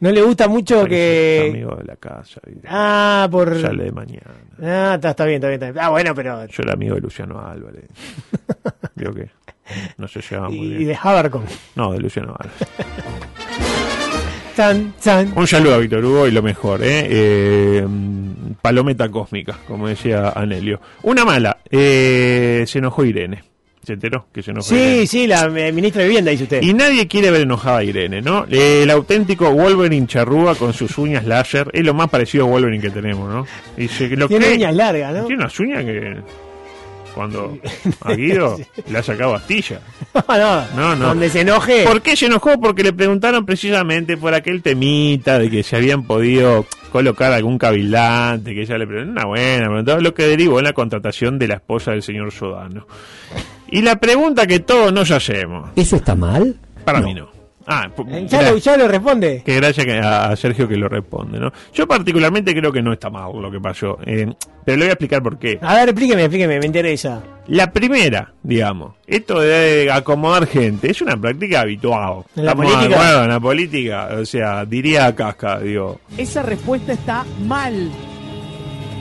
No 0.00 0.12
le 0.12 0.22
gusta 0.22 0.46
mucho 0.46 0.84
que... 0.84 1.48
Amigo 1.50 1.74
de 1.74 1.84
la 1.84 1.96
casa. 1.96 2.40
Ah, 2.68 3.26
por... 3.28 3.60
Sale 3.60 3.84
de 3.84 3.90
mañana. 3.92 4.30
Ah, 4.62 4.92
está, 4.94 5.10
está 5.10 5.24
bien, 5.24 5.36
está 5.36 5.48
bien, 5.48 5.60
está 5.60 5.72
bien. 5.72 5.84
Ah, 5.84 5.88
bueno, 5.88 6.14
pero... 6.14 6.46
Yo 6.46 6.62
era 6.62 6.74
amigo 6.74 6.94
de 6.94 7.00
Luciano 7.00 7.40
Álvarez. 7.44 7.86
Vio 8.94 9.12
que 9.12 9.28
no 9.96 10.06
se 10.06 10.20
llevaba 10.20 10.50
muy 10.50 10.58
Y, 10.58 10.62
y 10.66 10.68
bien. 10.76 10.88
de 10.90 10.98
Habercon. 11.02 11.44
No, 11.74 11.92
de 11.92 11.98
Luciano 11.98 12.36
Álvarez. 12.38 12.68
Tan, 14.58 14.92
tan. 15.04 15.32
Un 15.38 15.46
saludo 15.46 15.76
a 15.76 15.78
Víctor 15.78 16.04
Hugo 16.04 16.26
y 16.26 16.32
lo 16.32 16.42
mejor, 16.42 16.82
¿eh? 16.82 17.06
Eh, 17.08 17.86
palometa 18.60 19.08
cósmica, 19.08 19.56
como 19.68 19.86
decía 19.86 20.30
Anelio. 20.34 20.80
Una 21.04 21.24
mala, 21.24 21.58
eh, 21.70 22.64
se 22.66 22.78
enojó 22.80 23.04
Irene. 23.04 23.44
¿Se 23.84 23.92
enteró 23.92 24.26
que 24.34 24.42
se 24.42 24.50
enojó 24.50 24.66
Sí, 24.68 24.74
Irene? 24.74 25.06
sí, 25.06 25.26
la 25.28 25.44
eh, 25.44 25.70
ministra 25.70 26.02
de 26.02 26.08
Vivienda, 26.08 26.32
dice 26.32 26.42
usted. 26.42 26.60
Y 26.62 26.74
nadie 26.74 27.06
quiere 27.06 27.30
ver 27.30 27.42
enojada 27.42 27.78
a 27.78 27.84
Irene, 27.84 28.20
¿no? 28.20 28.46
Eh, 28.50 28.80
el 28.82 28.90
auténtico 28.90 29.48
Wolverine 29.52 30.08
charrúa 30.08 30.56
con 30.56 30.72
sus 30.72 30.98
uñas 30.98 31.24
láser 31.24 31.70
es 31.72 31.84
lo 31.86 31.94
más 31.94 32.10
parecido 32.10 32.44
a 32.46 32.48
Wolverine 32.48 32.82
que 32.82 32.90
tenemos, 32.90 33.32
¿no? 33.32 33.46
Y 33.76 33.86
se, 33.86 34.08
lo 34.16 34.26
Tiene 34.26 34.46
que- 34.48 34.54
uñas 34.54 34.74
largas, 34.74 35.14
¿no? 35.14 35.26
Tiene 35.26 35.40
unas 35.42 35.60
uñas 35.60 35.84
que 35.84 36.16
cuando 37.18 37.58
a 38.02 38.12
Guido 38.12 38.56
le 38.88 38.98
ha 38.98 39.02
sacado 39.02 39.34
astilla. 39.34 39.80
no, 40.28 40.66
No, 40.76 40.94
no. 40.94 41.06
Donde 41.08 41.28
se 41.28 41.40
enoje. 41.40 41.82
¿Por 41.84 42.00
qué 42.00 42.14
se 42.14 42.26
enojó? 42.26 42.60
Porque 42.60 42.84
le 42.84 42.92
preguntaron 42.92 43.44
precisamente 43.44 44.16
por 44.16 44.34
aquel 44.34 44.62
temita 44.62 45.36
de 45.40 45.50
que 45.50 45.64
se 45.64 45.74
habían 45.74 46.04
podido 46.04 46.64
colocar 46.92 47.32
algún 47.32 47.58
cabildante, 47.58 48.54
que 48.54 48.62
ella 48.62 48.78
le 48.78 48.86
preguntó, 48.86 49.10
una 49.14 49.24
buena, 49.26 49.66
preguntó, 49.66 50.00
lo 50.00 50.14
que 50.14 50.22
derivó 50.28 50.60
en 50.60 50.64
la 50.66 50.72
contratación 50.74 51.40
de 51.40 51.48
la 51.48 51.54
esposa 51.54 51.90
del 51.90 52.04
señor 52.04 52.30
Sodano. 52.30 52.86
Y 53.68 53.82
la 53.82 53.96
pregunta 53.96 54.46
que 54.46 54.60
todos 54.60 54.92
nos 54.92 55.10
hacemos, 55.10 55.70
¿Eso 55.74 55.96
está 55.96 56.14
mal? 56.14 56.54
para 56.84 57.00
mí 57.00 57.14
no. 57.14 57.27
Ah, 57.70 57.86
Eh, 58.08 58.26
Ya 58.26 58.42
lo, 58.42 58.56
gra- 58.56 58.60
ya 58.60 58.76
lo 58.78 58.88
responde. 58.88 59.42
que 59.44 59.54
gracias 59.56 59.86
a, 60.02 60.30
a 60.30 60.36
Sergio 60.36 60.66
que 60.66 60.76
lo 60.76 60.88
responde, 60.88 61.38
¿no? 61.38 61.52
Yo 61.74 61.86
particularmente 61.86 62.54
creo 62.54 62.72
que 62.72 62.80
no 62.80 62.94
está 62.94 63.10
mal 63.10 63.30
lo 63.40 63.50
que 63.50 63.60
pasó, 63.60 63.98
eh, 64.06 64.32
pero 64.64 64.78
le 64.78 64.84
voy 64.86 64.88
a 64.90 64.92
explicar 64.94 65.22
por 65.22 65.38
qué. 65.38 65.58
A 65.60 65.74
ver, 65.74 65.90
explíqueme, 65.90 66.22
explíqueme, 66.22 66.58
me 66.58 66.66
interesa. 66.66 67.22
La 67.48 67.70
primera, 67.70 68.32
digamos, 68.42 68.94
esto 69.06 69.40
de 69.40 69.90
acomodar 69.92 70.46
gente, 70.46 70.90
es 70.90 71.00
una 71.02 71.16
práctica 71.16 71.60
habitual. 71.60 72.24
¿En 72.36 72.44
la 72.46 72.52
Estamos 72.52 72.66
de 72.70 72.72
política? 72.76 73.00
acuerdo 73.00 73.22
en 73.24 73.28
la 73.30 73.40
política, 73.40 74.08
o 74.20 74.24
sea, 74.24 74.64
diría 74.64 75.14
Casca, 75.14 75.58
digo, 75.60 76.00
Esa 76.16 76.42
respuesta 76.42 76.92
está 76.94 77.24
mal. 77.46 77.90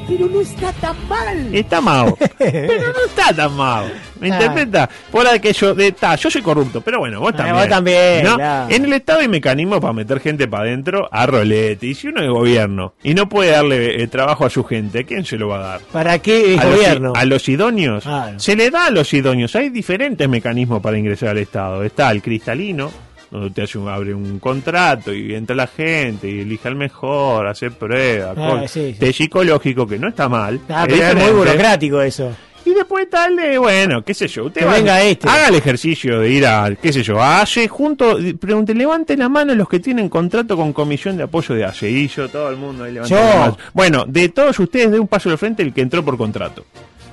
Pero 0.08 0.28
no 0.28 0.40
está 0.42 0.72
tan 0.74 0.96
mal. 1.10 1.54
está 1.56 1.82
mal, 1.82 2.16
pero 2.38 2.88
no 2.94 3.06
está 3.08 3.34
tan 3.36 3.54
mal. 3.56 3.92
¿Me 4.20 4.30
interpreta? 4.30 4.90
Por 5.12 5.28
ahí 5.28 5.40
que 5.40 5.54
yo, 5.54 5.76
de, 5.76 5.92
ta, 5.92 6.16
yo 6.16 6.32
soy 6.32 6.42
corrupto, 6.42 6.82
pero 6.82 7.00
bueno, 7.00 7.20
vos 7.20 7.32
Ah, 7.34 7.38
también. 7.38 7.56
vos 7.58 7.68
también, 7.68 8.24
¿no? 8.24 8.36
claro. 8.36 8.74
En 8.74 8.86
el 8.86 8.94
Estado 8.94 9.20
hay 9.20 9.28
mecanismos 9.28 9.80
para 9.80 9.94
meter 9.94 10.20
gente 10.20 10.48
para 10.48 10.64
adentro 10.64 11.08
a 11.12 11.26
rolete. 11.26 11.88
Y 11.88 11.94
si 11.94 12.08
uno 12.08 12.24
es 12.24 12.30
gobierno 12.30 12.94
y 13.04 13.14
no 13.14 13.28
puede 13.30 13.52
darle 13.52 14.02
eh, 14.02 14.08
trabajo 14.08 14.46
a 14.46 14.50
su 14.50 14.64
gente, 14.64 15.04
¿quién 15.06 15.26
se 15.26 15.38
lo 15.38 15.50
va 15.50 15.58
a 15.58 15.68
dar? 15.68 15.82
¿Para 15.92 16.20
qué 16.20 16.56
es 16.56 16.62
a, 16.62 16.66
gobierno? 16.70 17.10
Los, 17.10 17.18
a 17.18 17.26
los 17.26 17.50
idóneos. 17.50 18.04
Se 18.38 18.56
le 18.56 18.72
da 18.72 18.86
a 18.86 18.90
los 18.92 19.14
idóneos. 19.14 19.56
Hay 19.56 19.70
diferentes 19.70 20.28
mecanismos 20.30 20.82
para 20.82 20.98
ingresar 20.98 21.30
al 21.30 21.38
Estado. 21.40 21.84
Está 21.84 22.10
el 22.12 22.22
cristalino, 22.22 22.90
donde 23.32 23.50
te 23.52 23.62
hace 23.64 23.78
un- 23.78 23.88
abre 23.90 24.14
un 24.14 24.40
contrato 24.40 25.14
y 25.14 25.34
entra 25.36 25.56
la 25.56 25.68
gente 25.68 26.30
y 26.30 26.42
elige 26.42 26.68
al 26.68 26.76
mejor, 26.76 27.48
hace 27.48 27.72
pruebas. 27.72 28.38
Ah, 28.38 28.64
sí, 28.68 28.96
psicológico, 29.14 29.86
que 29.88 29.98
no 30.00 30.08
está 30.08 30.30
mal. 30.30 30.60
Ah, 30.70 30.86
es 30.88 30.94
pero 30.94 31.08
es 31.08 31.16
muy 31.26 31.32
burocrático 31.38 32.02
eso. 32.02 32.32
Y 32.66 32.74
después 32.74 33.10
tal 33.10 33.36
de, 33.38 33.58
bueno, 33.58 34.02
qué 34.04 34.14
sé 34.14 34.28
yo, 34.28 34.46
usted 34.48 34.68
va- 34.68 34.74
venga 34.74 35.02
este. 35.02 35.30
haga 35.30 35.48
el 35.48 35.56
ejercicio 35.56 36.20
de 36.20 36.30
ir 36.30 36.46
a, 36.46 36.70
qué 36.76 36.92
sé 36.92 37.02
yo, 37.02 37.22
a 37.22 37.40
ACE 37.42 37.70
junto, 37.70 38.18
pregunte, 38.40 38.74
levante 38.76 39.16
la 39.16 39.30
mano 39.30 39.56
los 39.56 39.70
que 39.70 39.80
tienen 39.80 40.10
contrato 40.10 40.58
con 40.58 40.74
comisión 40.74 41.16
de 41.16 41.24
apoyo 41.24 41.56
de 41.56 41.64
ACE. 41.64 41.90
Y 41.90 42.10
yo, 42.10 42.28
todo 42.28 42.50
el 42.50 42.58
mundo 42.58 42.84
ahí 42.84 42.92
levanta 42.92 43.16
Yo. 43.16 43.22
la 43.26 43.40
mano. 43.40 43.58
Bueno, 43.74 44.04
de 44.06 44.28
todos 44.30 44.60
ustedes, 44.60 44.92
de 44.92 45.00
un 45.00 45.08
paso 45.08 45.30
al 45.30 45.38
frente 45.38 45.64
el 45.64 45.74
que 45.74 45.80
entró 45.80 46.04
por 46.04 46.18
contrato. 46.18 46.66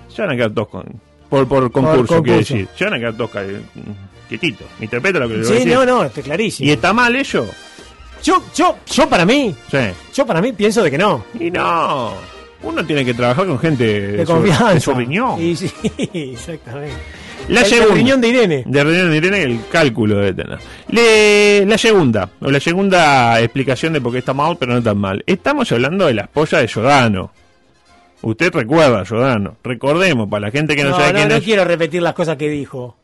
Se 0.08 0.22
van 0.22 0.32
a 0.32 0.34
quedar 0.34 0.50
todos 0.50 0.68
con, 0.68 0.84
por, 1.28 1.46
por 1.46 1.70
concurso, 1.70 2.20
quiero 2.22 2.38
concurso. 2.38 2.54
decir. 2.54 2.68
Se 2.76 2.84
van 2.84 2.94
a 2.94 2.98
quedar 2.98 3.14
todos 3.16 3.30
quietitos. 4.28 4.66
¿Me 4.78 4.84
interpreta 4.86 5.18
lo 5.18 5.28
que 5.28 5.40
a 5.40 5.44
Sí, 5.44 5.64
no, 5.66 5.84
no, 5.84 6.04
está 6.04 6.22
clarísimo. 6.22 6.68
¿Y 6.68 6.72
está 6.72 6.92
mal 6.92 7.14
eso? 7.16 7.48
Yo, 8.22 8.42
yo, 8.54 8.78
yo 8.90 9.08
para 9.08 9.24
mí, 9.26 9.54
Sí. 9.70 9.78
yo 10.14 10.24
para 10.26 10.40
mí 10.40 10.52
pienso 10.52 10.82
de 10.82 10.90
que 10.90 10.98
no. 10.98 11.24
Y 11.38 11.50
no. 11.50 12.14
Uno 12.62 12.84
tiene 12.86 13.04
que 13.04 13.12
trabajar 13.12 13.46
con 13.46 13.58
gente 13.58 13.84
de, 13.84 14.12
De 14.12 14.26
su- 14.26 14.32
confianza. 14.32 14.72
de 14.74 14.80
su 14.80 14.94
riñón. 14.94 15.42
Y 15.42 15.54
sí, 15.54 15.70
exactamente. 16.14 16.96
La 17.48 17.60
el 17.60 17.66
segunda. 17.66 17.94
riñón 17.94 18.20
de 18.22 18.28
Irene. 18.28 18.62
De 18.66 18.82
riñón 18.84 19.10
de 19.10 19.16
Irene, 19.18 19.42
el 19.42 19.60
cálculo 19.70 20.16
debe 20.16 20.32
tener. 20.32 20.58
Le- 20.88 21.66
la 21.66 21.76
segunda, 21.76 22.30
o 22.40 22.50
la 22.50 22.58
segunda 22.60 23.38
explicación 23.42 23.92
de 23.92 24.00
por 24.00 24.12
qué 24.12 24.18
está 24.20 24.32
mal, 24.32 24.56
pero 24.58 24.72
no 24.72 24.82
tan 24.82 24.96
mal. 24.96 25.22
Estamos 25.26 25.70
hablando 25.72 26.06
de 26.06 26.14
la 26.14 26.22
esposa 26.22 26.58
de 26.60 26.68
Giordano. 26.68 27.30
Usted 28.22 28.50
recuerda 28.54 29.04
Giordano. 29.04 29.58
Recordemos, 29.62 30.30
para 30.30 30.46
la 30.46 30.50
gente 30.50 30.74
que 30.74 30.84
no, 30.84 30.90
No, 30.90 30.96
sabe 30.96 31.12
no, 31.12 31.18
quién 31.18 31.28
no 31.28 31.34
es. 31.34 31.44
quiero 31.44 31.64
repetir 31.66 32.00
las 32.00 32.14
cosas 32.14 32.38
que 32.38 32.48
dijo. 32.48 32.96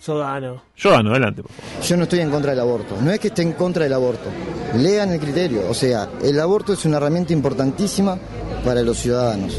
Sodano. 0.00 0.62
Giordano, 0.74 1.10
adelante. 1.10 1.42
por 1.42 1.52
favor. 1.52 1.84
Yo 1.84 1.96
no 1.98 2.02
estoy 2.04 2.20
en 2.20 2.30
contra 2.30 2.50
del 2.52 2.60
aborto. 2.60 2.96
No 3.02 3.10
es 3.10 3.20
que 3.20 3.28
esté 3.28 3.42
en 3.42 3.52
contra 3.52 3.84
del 3.84 3.92
aborto. 3.92 4.30
Lean 4.78 5.10
el 5.10 5.20
criterio. 5.20 5.68
O 5.68 5.74
sea, 5.74 6.08
el 6.22 6.40
aborto 6.40 6.72
es 6.72 6.86
una 6.86 6.96
herramienta 6.96 7.34
importantísima 7.34 8.18
para 8.64 8.80
los 8.80 8.96
ciudadanos. 8.96 9.58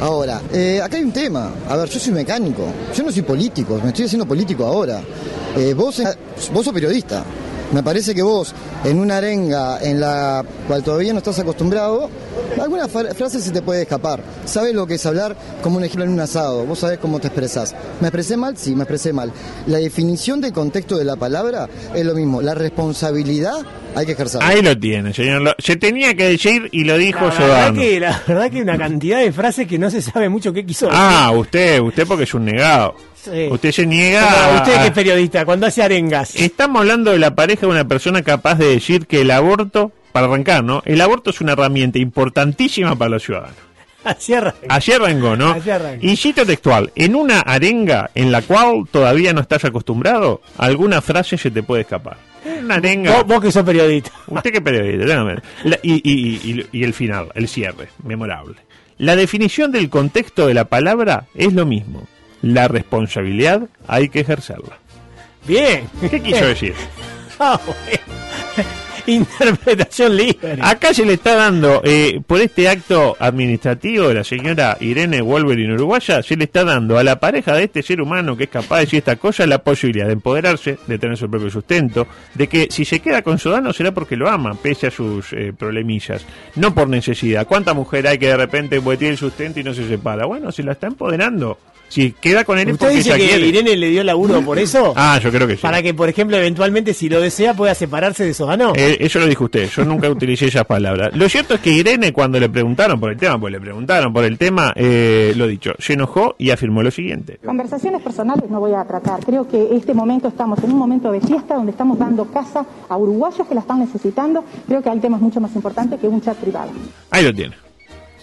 Ahora, 0.00 0.40
eh, 0.52 0.80
acá 0.80 0.96
hay 0.96 1.02
un 1.02 1.12
tema. 1.12 1.50
A 1.68 1.76
ver, 1.76 1.88
yo 1.88 1.98
soy 1.98 2.12
mecánico. 2.12 2.64
Yo 2.94 3.02
no 3.02 3.10
soy 3.10 3.22
político. 3.22 3.80
Me 3.82 3.88
estoy 3.88 4.04
haciendo 4.04 4.24
político 4.24 4.64
ahora. 4.64 5.00
Eh, 5.56 5.74
vos, 5.74 6.00
vos 6.52 6.64
sos 6.64 6.72
periodista. 6.72 7.24
Me 7.72 7.82
parece 7.82 8.14
que 8.14 8.22
vos, 8.22 8.52
en 8.84 8.98
una 8.98 9.16
arenga 9.16 9.78
en 9.82 9.98
la 9.98 10.44
cual 10.68 10.82
todavía 10.82 11.12
no 11.12 11.18
estás 11.18 11.38
acostumbrado, 11.38 12.10
alguna 12.60 12.86
fra- 12.86 13.14
frase 13.14 13.40
se 13.40 13.50
te 13.50 13.62
puede 13.62 13.82
escapar. 13.82 14.22
Sabes 14.44 14.74
lo 14.74 14.86
que 14.86 14.94
es 14.94 15.06
hablar 15.06 15.34
como 15.62 15.78
un 15.78 15.84
ejemplo 15.84 16.04
en 16.04 16.10
un 16.12 16.20
asado. 16.20 16.66
Vos 16.66 16.80
sabés 16.80 16.98
cómo 16.98 17.18
te 17.18 17.28
expresás. 17.28 17.74
¿Me 18.00 18.08
expresé 18.08 18.36
mal? 18.36 18.58
Sí, 18.58 18.74
me 18.74 18.82
expresé 18.82 19.14
mal. 19.14 19.32
La 19.66 19.78
definición 19.78 20.40
del 20.42 20.52
contexto 20.52 20.98
de 20.98 21.04
la 21.06 21.16
palabra 21.16 21.66
es 21.94 22.04
lo 22.04 22.14
mismo. 22.14 22.42
La 22.42 22.54
responsabilidad 22.54 23.56
hay 23.94 24.06
que 24.06 24.12
ejercer. 24.12 24.40
Ahí 24.42 24.62
lo 24.62 24.76
tiene, 24.78 25.12
señor. 25.12 25.42
Lo- 25.42 25.54
se 25.58 25.76
tenía 25.76 26.14
que 26.14 26.24
decir 26.28 26.68
y 26.72 26.84
lo 26.84 26.96
dijo 26.96 27.20
La 27.26 27.30
verdad, 27.38 27.74
que, 27.74 28.00
la 28.00 28.22
verdad 28.26 28.50
que 28.50 28.56
hay 28.56 28.62
una 28.62 28.78
cantidad 28.78 29.18
de 29.20 29.32
frases 29.32 29.66
que 29.66 29.78
no 29.78 29.90
se 29.90 30.00
sabe 30.02 30.28
mucho 30.28 30.52
qué 30.52 30.64
quiso 30.64 30.88
Ah, 30.90 31.30
usted, 31.34 31.80
usted 31.80 32.06
porque 32.06 32.24
es 32.24 32.34
un 32.34 32.44
negado. 32.44 32.94
Sí. 33.14 33.48
Usted 33.50 33.70
se 33.72 33.86
niega. 33.86 34.22
Como 34.22 34.36
a- 34.36 34.56
usted 34.62 34.80
que 34.80 34.86
es 34.86 34.92
periodista, 34.92 35.44
cuando 35.44 35.66
hace 35.66 35.82
arengas. 35.82 36.34
Estamos 36.36 36.80
hablando 36.80 37.12
de 37.12 37.18
la 37.18 37.34
pareja 37.34 37.62
de 37.62 37.66
una 37.68 37.86
persona 37.86 38.22
capaz 38.22 38.56
de 38.56 38.66
decir 38.68 39.06
que 39.06 39.20
el 39.20 39.30
aborto, 39.30 39.92
para 40.12 40.26
arrancar, 40.26 40.64
¿no? 40.64 40.82
El 40.84 41.00
aborto 41.00 41.30
es 41.30 41.40
una 41.40 41.52
herramienta 41.52 41.98
importantísima 41.98 42.96
para 42.96 43.10
los 43.10 43.22
ciudadanos. 43.22 43.56
Así 44.04 44.34
arranca. 44.34 44.58
Así 44.68 44.90
arrancó, 44.92 45.36
¿no? 45.36 45.50
Así. 45.52 45.70
Y 46.00 46.16
cito 46.16 46.44
textual, 46.44 46.90
en 46.96 47.14
una 47.14 47.38
arenga 47.40 48.10
en 48.16 48.32
la 48.32 48.42
cual 48.42 48.84
todavía 48.90 49.32
no 49.32 49.40
estás 49.40 49.64
acostumbrado, 49.64 50.40
alguna 50.58 51.00
frase 51.00 51.38
se 51.38 51.52
te 51.52 51.62
puede 51.62 51.82
escapar. 51.82 52.16
Una 52.44 52.74
arenga. 52.76 53.12
Vos, 53.18 53.26
vos 53.26 53.40
que 53.42 53.52
sos 53.52 53.64
periodista. 53.64 54.10
Usted 54.26 54.52
que 54.52 54.60
periodista, 54.60 55.06
déjame. 55.06 55.36
La- 55.64 55.78
y, 55.82 55.94
y- 55.94 56.40
y- 56.52 56.66
y 56.72 56.84
el 56.84 56.94
final, 56.94 57.28
el 57.34 57.48
cierre, 57.48 57.88
memorable. 58.04 58.56
La 58.98 59.16
definición 59.16 59.72
del 59.72 59.88
contexto 59.90 60.46
de 60.46 60.54
la 60.54 60.64
palabra 60.66 61.26
es 61.34 61.52
lo 61.52 61.66
mismo. 61.66 62.06
La 62.42 62.68
responsabilidad 62.68 63.62
hay 63.86 64.08
que 64.08 64.20
ejercerla. 64.20 64.78
Bien. 65.46 65.88
¿Qué 66.10 66.20
quiso 66.22 66.46
decir? 66.46 66.74
Ah, 67.44 67.58
bueno. 67.64 67.98
Interpretación 69.06 70.16
libre. 70.16 70.58
Acá 70.60 70.94
se 70.94 71.04
le 71.04 71.14
está 71.14 71.34
dando, 71.34 71.80
eh, 71.84 72.20
por 72.26 72.40
este 72.40 72.68
acto 72.68 73.16
administrativo 73.18 74.08
de 74.08 74.14
la 74.14 74.24
señora 74.24 74.76
Irene 74.80 75.20
Wolverine 75.20 75.74
Uruguaya, 75.74 76.22
se 76.22 76.36
le 76.36 76.44
está 76.44 76.64
dando 76.64 76.98
a 76.98 77.04
la 77.04 77.18
pareja 77.18 77.54
de 77.54 77.64
este 77.64 77.82
ser 77.82 78.00
humano 78.00 78.36
que 78.36 78.44
es 78.44 78.50
capaz 78.50 78.76
de 78.76 78.84
decir 78.84 78.98
esta 78.98 79.16
cosa 79.16 79.46
la 79.46 79.58
posibilidad 79.58 80.06
de 80.06 80.12
empoderarse, 80.12 80.78
de 80.86 80.98
tener 80.98 81.16
su 81.16 81.30
propio 81.30 81.50
sustento, 81.50 82.06
de 82.34 82.48
que 82.48 82.68
si 82.70 82.84
se 82.84 83.00
queda 83.00 83.22
con 83.22 83.38
Sodano 83.38 83.72
será 83.72 83.92
porque 83.92 84.16
lo 84.16 84.28
ama, 84.28 84.54
pese 84.54 84.88
a 84.88 84.90
sus 84.90 85.32
eh, 85.32 85.52
problemillas, 85.56 86.24
no 86.56 86.74
por 86.74 86.88
necesidad. 86.88 87.46
¿Cuánta 87.46 87.74
mujer 87.74 88.06
hay 88.06 88.18
que 88.18 88.28
de 88.28 88.36
repente 88.36 88.80
tiene 88.80 89.12
el 89.12 89.18
sustento 89.18 89.60
y 89.60 89.64
no 89.64 89.74
se 89.74 89.88
separa? 89.88 90.26
Bueno, 90.26 90.52
se 90.52 90.62
la 90.62 90.72
está 90.72 90.86
empoderando. 90.86 91.58
Si 91.92 92.12
queda 92.12 92.46
con 92.46 92.58
él 92.58 92.72
¿Usted 92.72 92.86
porque 92.86 92.96
dice 92.96 93.10
ella 93.10 93.18
que 93.18 93.28
quiere. 93.28 93.46
Irene 93.48 93.76
le 93.76 93.90
dio 93.90 94.02
laburo 94.02 94.40
por 94.40 94.58
eso? 94.58 94.94
Ah, 94.96 95.20
yo 95.22 95.30
creo 95.30 95.46
que 95.46 95.56
sí. 95.56 95.60
Para 95.60 95.82
que, 95.82 95.92
por 95.92 96.08
ejemplo, 96.08 96.38
eventualmente, 96.38 96.94
si 96.94 97.10
lo 97.10 97.20
desea, 97.20 97.52
pueda 97.52 97.74
separarse 97.74 98.24
de 98.24 98.32
Sodano. 98.32 98.72
Eh, 98.74 98.96
eso 99.00 99.18
lo 99.18 99.26
dijo 99.26 99.44
usted, 99.44 99.68
yo 99.68 99.84
nunca 99.84 100.08
utilicé 100.08 100.46
esas 100.46 100.64
palabras. 100.64 101.14
Lo 101.14 101.28
cierto 101.28 101.52
es 101.52 101.60
que 101.60 101.68
Irene, 101.68 102.14
cuando 102.14 102.40
le 102.40 102.48
preguntaron 102.48 102.98
por 102.98 103.10
el 103.10 103.18
tema, 103.18 103.38
pues 103.38 103.52
le 103.52 103.60
preguntaron 103.60 104.10
por 104.10 104.24
el 104.24 104.38
tema, 104.38 104.72
eh, 104.74 105.34
lo 105.36 105.46
dicho, 105.46 105.74
se 105.78 105.92
enojó 105.92 106.34
y 106.38 106.48
afirmó 106.48 106.82
lo 106.82 106.90
siguiente. 106.90 107.38
Conversaciones 107.44 108.00
personales 108.00 108.48
no 108.48 108.58
voy 108.58 108.72
a 108.72 108.82
tratar. 108.84 109.22
Creo 109.22 109.46
que 109.46 109.76
este 109.76 109.92
momento 109.92 110.28
estamos 110.28 110.64
en 110.64 110.72
un 110.72 110.78
momento 110.78 111.12
de 111.12 111.20
fiesta 111.20 111.56
donde 111.56 111.72
estamos 111.72 111.98
dando 111.98 112.24
casa 112.24 112.64
a 112.88 112.96
uruguayos 112.96 113.46
que 113.46 113.54
la 113.54 113.60
están 113.60 113.80
necesitando. 113.80 114.42
Creo 114.66 114.82
que 114.82 114.88
hay 114.88 114.98
temas 114.98 115.20
mucho 115.20 115.42
más 115.42 115.54
importantes 115.54 116.00
que 116.00 116.08
un 116.08 116.22
chat 116.22 116.38
privado. 116.38 116.70
Ahí 117.10 117.22
lo 117.22 117.34
tiene. 117.34 117.54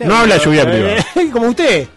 No 0.04 0.16
habla 0.16 0.36
de 0.36 0.40
su 0.40 0.50
vida 0.50 0.64
privada. 0.64 1.06
Como 1.32 1.50
usted. 1.50 1.88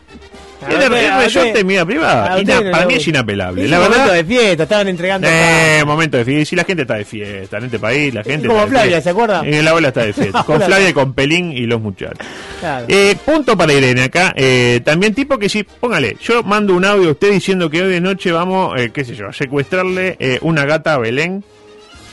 Es 0.69 1.35
de- 1.35 1.65
vida 1.65 1.85
privada. 1.87 2.41
Ina- 2.41 2.71
para 2.71 2.87
mí 2.87 2.95
es 2.95 3.07
inapelable. 3.09 3.67
La 3.69 3.79
momento 3.79 3.99
verdad. 3.99 4.15
de 4.15 4.25
fiesta, 4.25 4.63
estaban 4.65 4.89
entregando. 4.89 5.29
Eh, 5.31 5.83
momento 5.87 6.17
de 6.17 6.25
fiesta. 6.25 6.45
Si 6.51 6.57
la 6.57 6.65
gente 6.65 6.83
está 6.83 6.95
de 6.95 7.05
fiesta 7.05 7.59
en 7.59 7.65
este 7.65 7.79
país, 7.79 8.13
la 8.15 8.23
gente. 8.25 8.49
como 8.49 8.67
Flavia. 8.67 9.01
¿se 9.01 9.11
acuerda? 9.11 9.43
En 9.45 9.65
la 9.65 9.75
ola 9.75 9.89
está 9.89 10.05
de 10.05 10.13
fiesta. 10.13 10.43
Con 10.47 10.61
Flavia, 10.61 10.89
está- 10.89 11.01
con 11.01 11.13
Pelín 11.15 11.53
y 11.53 11.67
los 11.67 11.81
muchachos. 11.81 12.19
Claro. 12.61 12.87
Eh, 12.89 13.17
punto 13.25 13.57
para 13.57 13.73
Irene 13.73 14.03
acá. 14.05 14.33
Eh, 14.37 14.81
también 14.85 15.15
tipo 15.15 15.39
que 15.39 15.49
sí, 15.49 15.65
póngale, 15.65 16.17
yo 16.23 16.43
mando 16.43 16.75
un 16.75 16.85
audio 16.85 17.09
a 17.09 17.13
usted 17.13 17.31
diciendo 17.33 17.69
que 17.71 17.83
hoy 17.83 17.91
de 17.93 18.01
noche 18.01 18.31
vamos, 18.33 18.79
eh, 18.81 18.91
qué 18.93 19.05
sé 19.05 19.15
yo, 19.15 19.29
a 19.29 19.33
secuestrarle 19.33 20.17
eh, 20.19 20.39
una 20.43 20.65
gata 20.65 20.95
a 20.95 20.99
Belén 20.99 21.45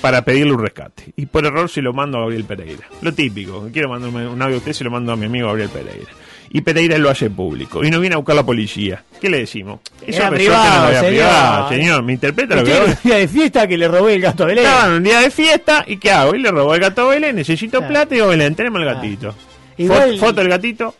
para 0.01 0.23
pedirle 0.23 0.53
un 0.53 0.61
rescate. 0.61 1.11
Y 1.17 1.25
por 1.25 1.45
error 1.45 1.69
se 1.69 1.81
lo 1.81 1.91
mando 1.93 2.17
a 2.17 2.21
Gabriel 2.21 2.45
Pereira. 2.45 2.87
Lo 3.01 3.13
típico, 3.13 3.67
quiero 3.73 3.89
mandarme 3.89 4.27
un 4.27 4.41
audio 4.41 4.55
a 4.55 4.59
usted, 4.59 4.71
se 4.73 4.83
lo 4.83 4.91
mando 4.91 5.11
a 5.11 5.15
mi 5.17 5.25
amigo 5.25 5.47
Gabriel 5.47 5.69
Pereira. 5.69 6.09
Y 6.51 6.61
Pereira 6.61 6.97
lo 6.97 7.09
hace 7.09 7.29
público. 7.29 7.83
Y 7.83 7.91
no 7.91 7.99
viene 7.99 8.15
a 8.15 8.17
buscar 8.17 8.35
la 8.35 8.43
policía. 8.43 9.03
¿Qué 9.21 9.29
le 9.29 9.39
decimos? 9.39 9.81
Eso 10.05 10.17
Era 10.17 10.27
es 10.29 10.33
privado, 10.33 10.83
la 10.83 10.89
vida 10.89 10.99
señor. 10.99 11.11
privada, 11.13 11.69
señor. 11.69 12.03
¿Me 12.03 12.13
interpreta 12.13 12.55
lo 12.55 12.63
que 12.63 12.73
hago? 12.73 12.85
un 12.85 12.97
día 13.03 13.15
de 13.17 13.27
fiesta 13.27 13.67
que 13.67 13.77
le 13.77 13.87
robé 13.87 14.15
el 14.15 14.21
gato 14.21 14.43
a 14.43 14.47
Belén. 14.47 14.65
Estaban 14.65 14.91
un 14.93 15.03
día 15.03 15.19
de 15.19 15.29
fiesta 15.29 15.83
y 15.85 15.97
¿qué 15.97 16.11
hago? 16.11 16.33
Y 16.35 16.39
le 16.39 16.49
robó 16.51 16.73
el 16.73 16.81
gato 16.81 17.03
a 17.03 17.09
Belén, 17.13 17.35
necesito 17.35 17.85
plata 17.87 18.13
y 18.13 18.17
digo, 18.17 18.27
Belén, 18.29 18.55
tenemos 18.55 18.79
el 18.81 18.85
gatito. 18.87 19.35
Igual- 19.77 20.15
Fo- 20.15 20.19
Foto 20.19 20.41
del 20.41 20.49
gatito. 20.49 20.95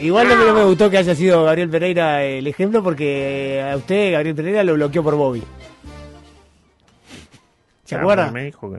Igual 0.00 0.28
no 0.28 0.36
me, 0.36 0.44
no 0.44 0.54
me 0.54 0.64
gustó 0.64 0.88
que 0.88 0.98
haya 0.98 1.14
sido 1.14 1.44
Gabriel 1.44 1.68
Pereira 1.68 2.22
el 2.22 2.46
ejemplo 2.46 2.82
porque 2.82 3.60
a 3.70 3.76
usted, 3.76 4.12
Gabriel 4.12 4.34
Pereira, 4.36 4.62
lo 4.64 4.74
bloqueó 4.74 5.02
por 5.02 5.16
Bobby. 5.16 5.42
¿Se 7.84 7.96
Ah, 7.96 8.00
acuerda? 8.00 8.30
Me 8.30 8.44
dijo 8.44 8.70
que... 8.72 8.78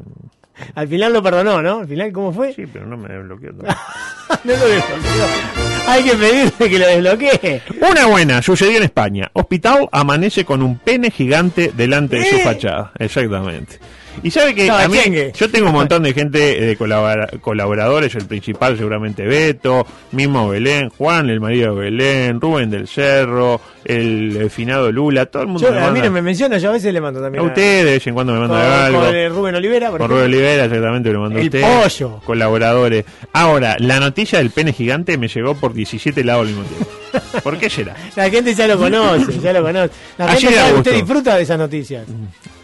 Al 0.75 0.87
final 0.87 1.13
lo 1.13 1.23
perdonó, 1.23 1.61
¿no? 1.61 1.79
Al 1.79 1.87
final, 1.87 2.11
¿cómo 2.11 2.33
fue? 2.33 2.53
Sí, 2.53 2.65
pero 2.71 2.85
no 2.85 2.97
me 2.97 3.07
desbloqueó 3.09 3.51
no 3.53 3.63
lo 3.63 4.67
desbloqueó. 4.67 5.68
Hay 5.89 6.03
que 6.03 6.15
pedirle 6.15 6.69
que 6.69 6.79
lo 6.79 6.87
desbloquee. 6.87 7.61
Una 7.81 8.05
buena, 8.05 8.41
sucedió 8.41 8.77
en 8.77 8.83
España. 8.83 9.31
Hospital 9.33 9.89
amanece 9.91 10.45
con 10.45 10.61
un 10.61 10.77
pene 10.77 11.09
gigante 11.09 11.71
delante 11.75 12.17
de 12.17 12.25
su 12.29 12.35
¿Eh? 12.35 12.41
fachada. 12.43 12.91
Exactamente. 12.99 13.79
Y 14.23 14.31
sabe 14.31 14.53
que 14.55 14.67
No, 14.67 14.75
a 14.75 14.87
mí, 14.87 14.97
chengue. 14.97 15.31
yo 15.37 15.49
tengo 15.49 15.67
un 15.67 15.73
montón 15.73 16.03
de 16.03 16.13
gente, 16.13 16.57
eh, 16.63 16.65
de 16.67 16.77
colabora- 16.77 17.29
colaboradores, 17.41 18.13
el 18.15 18.25
principal 18.25 18.77
seguramente 18.77 19.25
Beto, 19.25 19.85
mismo 20.11 20.49
Belén, 20.49 20.89
Juan, 20.89 21.29
el 21.29 21.39
marido 21.39 21.75
de 21.75 21.81
Belén, 21.81 22.41
Rubén 22.41 22.69
del 22.69 22.87
Cerro, 22.87 23.61
el, 23.85 24.37
eh, 24.41 24.49
finado 24.49 24.91
Lula, 24.91 25.25
todo 25.27 25.43
el 25.43 25.47
mundo 25.49 25.67
Yo, 25.67 25.73
me 25.73 25.79
a 25.79 25.91
mí 25.91 25.99
no 26.01 26.11
me 26.11 26.21
menciona, 26.21 26.57
yo 26.57 26.69
a 26.69 26.73
veces 26.73 26.93
le 26.93 27.01
mando 27.01 27.21
también. 27.21 27.43
a 27.43 27.47
usted 27.47 27.85
de 27.85 27.91
vez 27.93 28.07
en 28.07 28.13
cuando 28.13 28.33
me 28.33 28.39
con, 28.39 28.49
manda 28.49 28.85
algo. 28.85 28.99
con, 29.01 29.15
eh, 29.15 29.29
Rubén 29.29 29.55
Olivera, 29.55 29.89
por 29.89 29.99
Con. 29.99 30.09
Rubén 30.09 30.23
Olivera, 30.25 30.65
exactamente, 30.65 31.11
lo 31.11 31.21
mandó 31.21 31.39
El 31.39 31.45
usted. 31.45 31.61
pollo. 31.61 32.21
Colaboradores. 32.25 33.05
Ahora, 33.33 33.75
la 33.79 33.99
noticia 33.99 34.39
del 34.39 34.51
pene 34.51 34.73
gigante 34.73 35.17
me 35.17 35.27
llegó 35.27 35.55
por 35.55 35.73
17 35.73 36.23
lados 36.23 36.47
al 36.47 36.53
mismo 36.55 36.63
tiempo. 36.63 36.87
¿Por 37.43 37.57
qué 37.57 37.69
será? 37.69 37.95
La 38.15 38.29
gente 38.29 38.53
ya 38.53 38.67
lo 38.67 38.77
conoce, 38.77 39.39
ya 39.39 39.53
lo 39.53 39.63
conoce. 39.63 39.91
La 40.17 40.27
gente 40.35 40.53
sabe, 40.53 40.73
usted 40.73 40.93
disfruta 40.93 41.35
de 41.37 41.43
esas 41.43 41.57
noticias. 41.57 42.05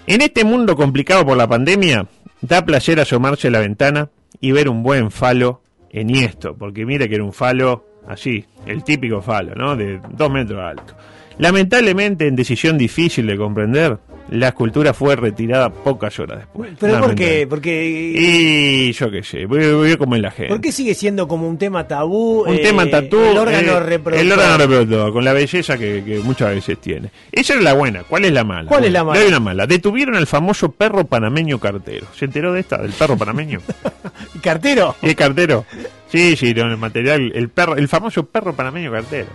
En 0.08 0.22
este 0.22 0.44
mundo 0.44 0.76
complicado 0.76 1.26
por 1.26 1.36
la 1.36 1.48
pandemia, 1.48 2.06
da 2.42 2.64
placer 2.64 3.00
asomarse 3.00 3.48
a 3.48 3.52
la 3.52 3.60
ventana 3.60 4.10
y 4.40 4.52
ver 4.52 4.70
un 4.70 4.84
buen 4.84 5.10
falo 5.10 5.62
enhiesto, 5.90 6.56
porque 6.56 6.86
mire 6.86 7.10
que 7.10 7.16
era 7.16 7.24
un 7.24 7.34
falo 7.34 7.86
así, 8.08 8.46
el 8.68 8.84
típico 8.84 9.22
falo, 9.22 9.56
¿no? 9.56 9.76
De 9.76 10.00
dos 10.12 10.32
metros 10.32 10.62
alto. 10.62 10.96
Lamentablemente, 11.40 12.28
en 12.28 12.36
decisión 12.36 12.78
difícil 12.78 13.26
de 13.26 13.36
comprender, 13.36 13.98
La 14.30 14.48
escultura 14.48 14.94
fue 14.94 15.16
retirada 15.16 15.70
pocas 15.70 16.18
horas 16.20 16.40
después. 16.40 16.72
¿Pero 16.80 17.00
por 17.00 17.16
qué? 17.16 17.46
Porque, 17.48 17.86
Y 17.86 18.92
yo 18.92 19.12
qué 19.12 19.24
sé, 19.24 19.46
voy, 19.46 19.72
voy 19.74 19.98
como 19.98 20.16
en 20.16 20.24
la 20.24 20.32
gente. 20.32 20.50
¿Por 20.50 20.62
qué 20.62 20.72
sigue 20.72 20.96
siendo 20.96 21.28
como 21.28 21.48
un 21.48 21.58
tema 21.58 21.88
tabú? 21.88 22.42
Un 22.42 22.56
eh, 22.56 22.60
tema 22.60 22.90
tatú. 22.90 23.20
El 23.20 23.38
órgano 23.38 23.74
eh, 23.74 23.80
reproductor. 23.82 24.26
El 24.26 24.32
órgano 24.32 24.58
reproductor, 24.58 25.14
con 25.14 25.24
la 25.24 25.34
belleza 25.34 25.78
que, 25.78 26.04
que 26.04 26.20
muchas 26.20 26.56
veces 26.56 26.80
tiene. 26.80 27.12
Esa 27.32 27.54
es 27.54 27.62
la 27.62 27.74
buena. 27.74 28.04
¿Cuál 28.04 28.26
es 28.26 28.34
la 28.34 28.44
mala? 28.44 28.68
¿Cuál 28.68 28.86
es 28.86 28.92
la 28.92 29.04
mala? 29.04 29.20
doy 29.20 29.28
una 29.30 29.40
mala. 29.40 29.68
Detuvieron 29.68 30.16
al 30.16 30.26
famoso 30.26 30.72
perro 30.72 31.06
panameño 31.06 31.60
cartero. 31.60 32.08
¿Se 32.16 32.26
enteró 32.26 32.52
de 32.52 32.62
esta? 32.62 32.80
¿Del 32.80 32.94
perro 32.94 33.18
panameño? 33.18 33.62
¿Cartero? 34.42 34.96
¿Y 35.02 35.10
el 35.10 35.16
cartero? 35.16 35.66
Sí, 36.08 36.36
sí, 36.36 36.54
el 36.56 36.78
material. 36.78 37.32
El, 37.36 37.50
perro, 37.50 37.76
el 37.76 37.88
famoso 37.88 38.26
perro 38.26 38.56
panameño 38.56 38.92
cartero. 38.92 39.28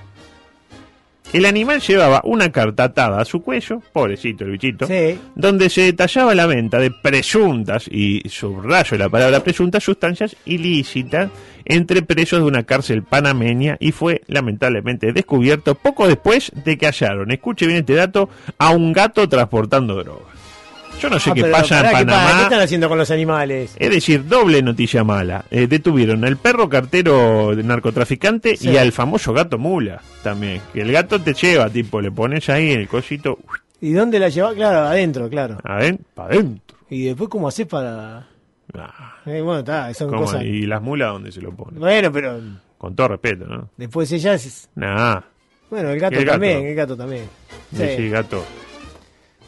El 1.33 1.47
animal 1.47 1.81
llevaba 1.81 2.21
una 2.25 2.51
carta 2.51 2.85
atada 2.85 3.21
a 3.21 3.25
su 3.25 3.41
cuello, 3.41 3.81
pobrecito 3.93 4.45
el 4.45 4.51
bichito, 4.51 4.87
Sí. 4.89 5.17
donde 5.37 5.71
se 5.71 5.83
detallaba 5.83 6.35
la 6.35 6.47
venta 6.47 6.79
de 6.79 6.91
presuntas, 6.91 7.87
y 7.89 8.21
subrayo 8.29 8.99
la 8.99 9.09
palabra 9.09 9.39
presuntas, 9.45 9.85
sustancias 9.85 10.35
ilícitas 10.45 11.31
entre 11.65 12.03
presos 12.03 12.41
de 12.41 12.47
una 12.47 12.65
cárcel 12.65 13.05
panameña 13.05 13.77
y 13.79 13.93
fue 13.93 14.23
lamentablemente 14.27 15.13
descubierto 15.13 15.77
poco 15.77 16.09
después 16.09 16.51
de 16.65 16.77
que 16.77 16.87
hallaron, 16.87 17.31
escuche 17.31 17.67
bien 17.67 17.79
este 17.81 17.95
dato, 17.95 18.29
a 18.59 18.71
un 18.71 18.93
gato 18.93 19.29
transportando 19.29 19.95
drogas. 20.03 20.40
Yo 21.01 21.09
no 21.11 21.19
sé 21.19 21.31
Ah, 21.31 21.35
qué 21.35 21.41
pero 21.43 21.53
pasa 21.55 21.77
en 21.79 21.83
pará, 21.85 21.99
¿qué 21.99 22.05
Panamá. 22.05 22.23
pasa? 22.25 22.37
¿Qué 22.37 22.43
están 22.45 22.61
haciendo 22.61 22.89
con 22.89 22.99
los 22.99 23.11
animales? 23.11 23.73
Es 23.79 23.91
decir, 23.91 24.27
doble 24.29 24.63
noticia 24.63 25.03
mala. 25.05 25.45
Eh, 25.51 25.67
detuvieron 25.67 26.25
al 26.25 26.37
perro 26.37 26.69
cartero 26.69 27.55
de 27.57 27.63
narcotraficante 27.63 28.57
Sí. 28.57 28.71
y 28.71 28.77
al 28.77 28.93
famoso 28.93 29.33
gato 29.33 29.59
mula 29.59 30.03
también. 30.23 30.61
Que 30.73 30.83
el 30.83 30.93
gato 30.93 31.21
te 31.21 31.33
lleva, 31.35 31.71
tipo, 31.71 32.01
le 32.01 32.11
pones 32.11 32.49
ahí 32.51 32.71
el 32.73 32.87
cosito 32.89 33.39
¿Y 33.81 33.93
dónde 33.93 34.19
la 34.19 34.29
llevas? 34.29 34.55
Claro, 34.55 34.81
adentro, 34.81 35.29
claro. 35.31 35.57
adentro. 35.65 36.77
¿Y 36.91 37.05
después 37.07 37.31
cómo 37.31 37.49
haces 37.49 37.67
para...? 37.67 38.27
Ah, 38.75 39.15
Eh, 39.27 39.41
bueno, 39.41 39.61
está, 39.61 39.93
son 39.95 40.11
cosas... 40.11 40.43
¿Y 40.45 40.67
las 40.67 40.83
mulas 40.83 41.13
dónde 41.13 41.33
se 41.33 41.41
lo 41.41 41.51
ponen? 41.53 41.81
Bueno, 41.81 42.13
pero 42.13 42.39
Con 42.79 42.95
todo 42.95 43.09
respeto, 43.09 43.47
¿no? 43.47 43.71
después 43.77 44.13
ellas... 44.13 44.69
Nah. 44.75 45.21
Bueno, 45.71 45.91
el 45.91 45.99
gato 46.01 46.15
¿Y 46.15 46.19
el 46.19 46.25
gato? 46.25 46.33
también, 46.35 46.67
el 46.67 46.75
gato 46.75 46.97
también. 46.97 47.25
Sí. 47.75 47.85
Sí, 47.97 48.09
gato. 48.11 48.45